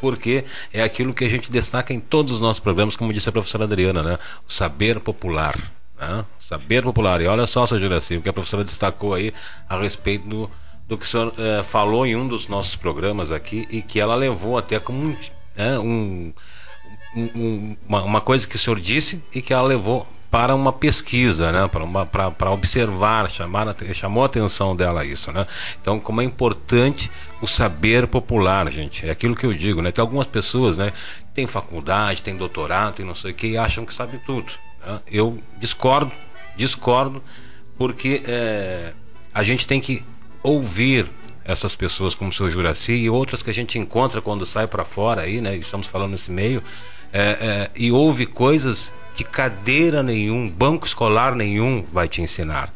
Porque 0.00 0.44
é 0.72 0.82
aquilo 0.82 1.14
que 1.14 1.24
a 1.24 1.28
gente 1.28 1.50
destaca 1.50 1.92
em 1.92 2.00
todos 2.00 2.32
os 2.32 2.40
nossos 2.40 2.60
programas, 2.60 2.96
como 2.96 3.12
disse 3.12 3.28
a 3.28 3.32
professora 3.32 3.64
Adriana, 3.64 4.02
né? 4.02 4.18
O 4.46 4.52
saber 4.52 5.00
popular. 5.00 5.56
Né? 5.98 6.24
O 6.38 6.42
saber 6.42 6.82
popular. 6.82 7.20
E 7.20 7.26
olha 7.26 7.46
só, 7.46 7.66
seu 7.66 7.80
Juraci, 7.80 8.16
o 8.16 8.22
que 8.22 8.28
a 8.28 8.32
professora 8.32 8.64
destacou 8.64 9.14
aí 9.14 9.32
a 9.68 9.78
respeito 9.78 10.28
do, 10.28 10.50
do 10.88 10.98
que 10.98 11.04
o 11.04 11.08
senhor 11.08 11.28
uh, 11.28 11.64
falou 11.64 12.06
em 12.06 12.16
um 12.16 12.26
dos 12.26 12.48
nossos 12.48 12.76
programas 12.76 13.30
aqui 13.30 13.66
e 13.70 13.80
que 13.80 14.00
ela 14.00 14.14
levou 14.14 14.58
até 14.58 14.78
como 14.78 15.16
né, 15.56 15.78
um, 15.78 16.32
um, 17.16 17.76
uma, 17.88 18.02
uma, 18.02 18.20
coisa 18.20 18.46
que 18.46 18.56
o 18.56 18.58
senhor 18.58 18.80
disse 18.80 19.22
e 19.32 19.40
que 19.40 19.52
ela 19.52 19.62
levou 19.62 20.06
para 20.30 20.52
uma 20.52 20.72
pesquisa, 20.72 21.52
né, 21.52 21.70
para 22.36 22.50
observar, 22.50 23.30
chamar, 23.30 23.72
chamou 23.92 24.24
a 24.24 24.26
atenção 24.26 24.74
dela 24.74 25.04
isso. 25.04 25.30
Né? 25.30 25.46
Então, 25.80 26.00
como 26.00 26.20
é 26.20 26.24
importante 26.24 27.08
o 27.44 27.46
saber 27.46 28.06
popular, 28.06 28.70
gente. 28.72 29.06
É 29.06 29.10
aquilo 29.10 29.36
que 29.36 29.46
eu 29.46 29.54
digo, 29.54 29.80
né? 29.80 29.92
Tem 29.92 30.02
algumas 30.02 30.26
pessoas 30.26 30.78
né, 30.78 30.92
têm 31.34 31.46
faculdade, 31.46 32.22
têm 32.22 32.36
doutorado 32.36 33.00
e 33.00 33.04
não 33.04 33.14
sei 33.14 33.30
o 33.30 33.34
que, 33.34 33.48
e 33.48 33.56
acham 33.56 33.84
que 33.84 33.94
sabem 33.94 34.18
tudo. 34.26 34.50
Né? 34.84 35.00
Eu 35.06 35.38
discordo, 35.58 36.10
discordo, 36.56 37.22
porque 37.76 38.22
é, 38.26 38.92
a 39.32 39.42
gente 39.44 39.66
tem 39.66 39.80
que 39.80 40.02
ouvir 40.42 41.06
essas 41.44 41.76
pessoas 41.76 42.14
como 42.14 42.30
o 42.30 42.32
seu 42.32 42.50
Juraci 42.50 42.94
e 42.94 43.10
outras 43.10 43.42
que 43.42 43.50
a 43.50 43.54
gente 43.54 43.78
encontra 43.78 44.22
quando 44.22 44.46
sai 44.46 44.66
para 44.66 44.84
fora 44.84 45.22
aí, 45.22 45.40
né? 45.40 45.54
Estamos 45.56 45.86
falando 45.86 46.12
nesse 46.12 46.30
meio. 46.30 46.62
É, 47.12 47.20
é, 47.20 47.70
e 47.76 47.92
ouve 47.92 48.26
coisas 48.26 48.92
que 49.14 49.22
cadeira 49.22 50.02
nenhum, 50.02 50.50
banco 50.50 50.86
escolar 50.86 51.34
nenhum 51.34 51.84
vai 51.92 52.08
te 52.08 52.22
ensinar. 52.22 52.72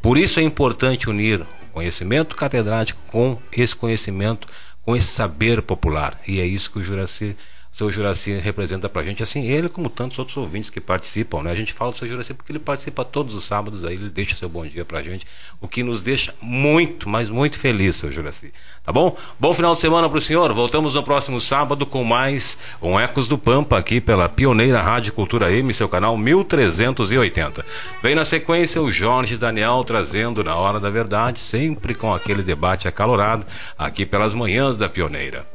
Por 0.00 0.16
isso 0.16 0.40
é 0.40 0.42
importante 0.42 1.10
unir 1.10 1.44
conhecimento 1.72 2.36
catedrático 2.36 3.00
com 3.08 3.40
esse 3.52 3.74
conhecimento, 3.74 4.48
com 4.82 4.96
esse 4.96 5.08
saber 5.08 5.62
popular. 5.62 6.20
E 6.26 6.40
é 6.40 6.46
isso 6.46 6.70
que 6.70 6.78
o 6.78 6.82
Juraci 6.82 7.36
seu 7.78 7.88
Juraci 7.92 8.32
representa 8.32 8.88
pra 8.88 9.04
gente, 9.04 9.22
assim, 9.22 9.48
ele 9.48 9.68
como 9.68 9.88
tantos 9.88 10.18
outros 10.18 10.36
ouvintes 10.36 10.68
que 10.68 10.80
participam, 10.80 11.44
né? 11.44 11.52
A 11.52 11.54
gente 11.54 11.72
fala 11.72 11.92
do 11.92 11.96
seu 11.96 12.08
Juraci 12.08 12.34
porque 12.34 12.50
ele 12.50 12.58
participa 12.58 13.04
todos 13.04 13.36
os 13.36 13.44
sábados 13.44 13.84
aí, 13.84 13.94
ele 13.94 14.10
deixa 14.10 14.34
seu 14.34 14.48
bom 14.48 14.66
dia 14.66 14.84
pra 14.84 15.00
gente, 15.00 15.24
o 15.60 15.68
que 15.68 15.84
nos 15.84 16.02
deixa 16.02 16.34
muito, 16.42 17.08
mas 17.08 17.28
muito 17.28 17.56
feliz, 17.56 17.94
seu 17.94 18.10
Juraci. 18.10 18.52
Tá 18.82 18.90
bom? 18.90 19.16
Bom 19.38 19.54
final 19.54 19.74
de 19.74 19.80
semana 19.80 20.10
pro 20.10 20.20
senhor. 20.20 20.52
Voltamos 20.52 20.94
no 20.94 21.04
próximo 21.04 21.40
sábado 21.40 21.86
com 21.86 22.02
mais 22.02 22.58
um 22.82 22.98
Ecos 22.98 23.28
do 23.28 23.38
Pampa 23.38 23.78
aqui 23.78 24.00
pela 24.00 24.28
Pioneira 24.28 24.82
Rádio 24.82 25.12
Cultura 25.12 25.52
M, 25.52 25.72
seu 25.72 25.88
canal 25.88 26.16
1380. 26.16 27.64
Vem 28.02 28.16
na 28.16 28.24
sequência 28.24 28.82
o 28.82 28.90
Jorge 28.90 29.36
Daniel 29.36 29.84
trazendo 29.86 30.42
na 30.42 30.56
hora 30.56 30.80
da 30.80 30.90
verdade, 30.90 31.38
sempre 31.38 31.94
com 31.94 32.12
aquele 32.12 32.42
debate 32.42 32.88
acalorado 32.88 33.46
aqui 33.78 34.04
pelas 34.04 34.34
manhãs 34.34 34.76
da 34.76 34.88
Pioneira. 34.88 35.46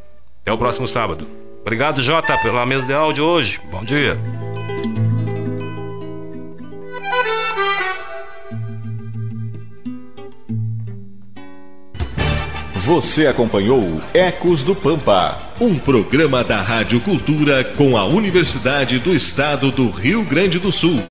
Até 0.41 0.53
o 0.53 0.57
próximo 0.57 0.87
sábado. 0.87 1.42
Obrigado, 1.63 2.03
Jota, 2.03 2.37
pela 2.39 2.65
mesa 2.65 2.83
de 2.83 2.93
áudio 2.93 3.23
hoje. 3.23 3.57
Bom 3.71 3.85
dia. 3.85 4.17
Você 12.81 13.27
acompanhou 13.27 14.01
Ecos 14.13 14.61
do 14.61 14.75
Pampa, 14.75 15.53
um 15.61 15.79
programa 15.79 16.43
da 16.43 16.61
Rádio 16.61 16.99
Cultura 16.99 17.63
com 17.63 17.97
a 17.97 18.03
Universidade 18.03 18.99
do 18.99 19.15
Estado 19.15 19.71
do 19.71 19.89
Rio 19.89 20.21
Grande 20.25 20.59
do 20.59 20.69
Sul. 20.69 21.01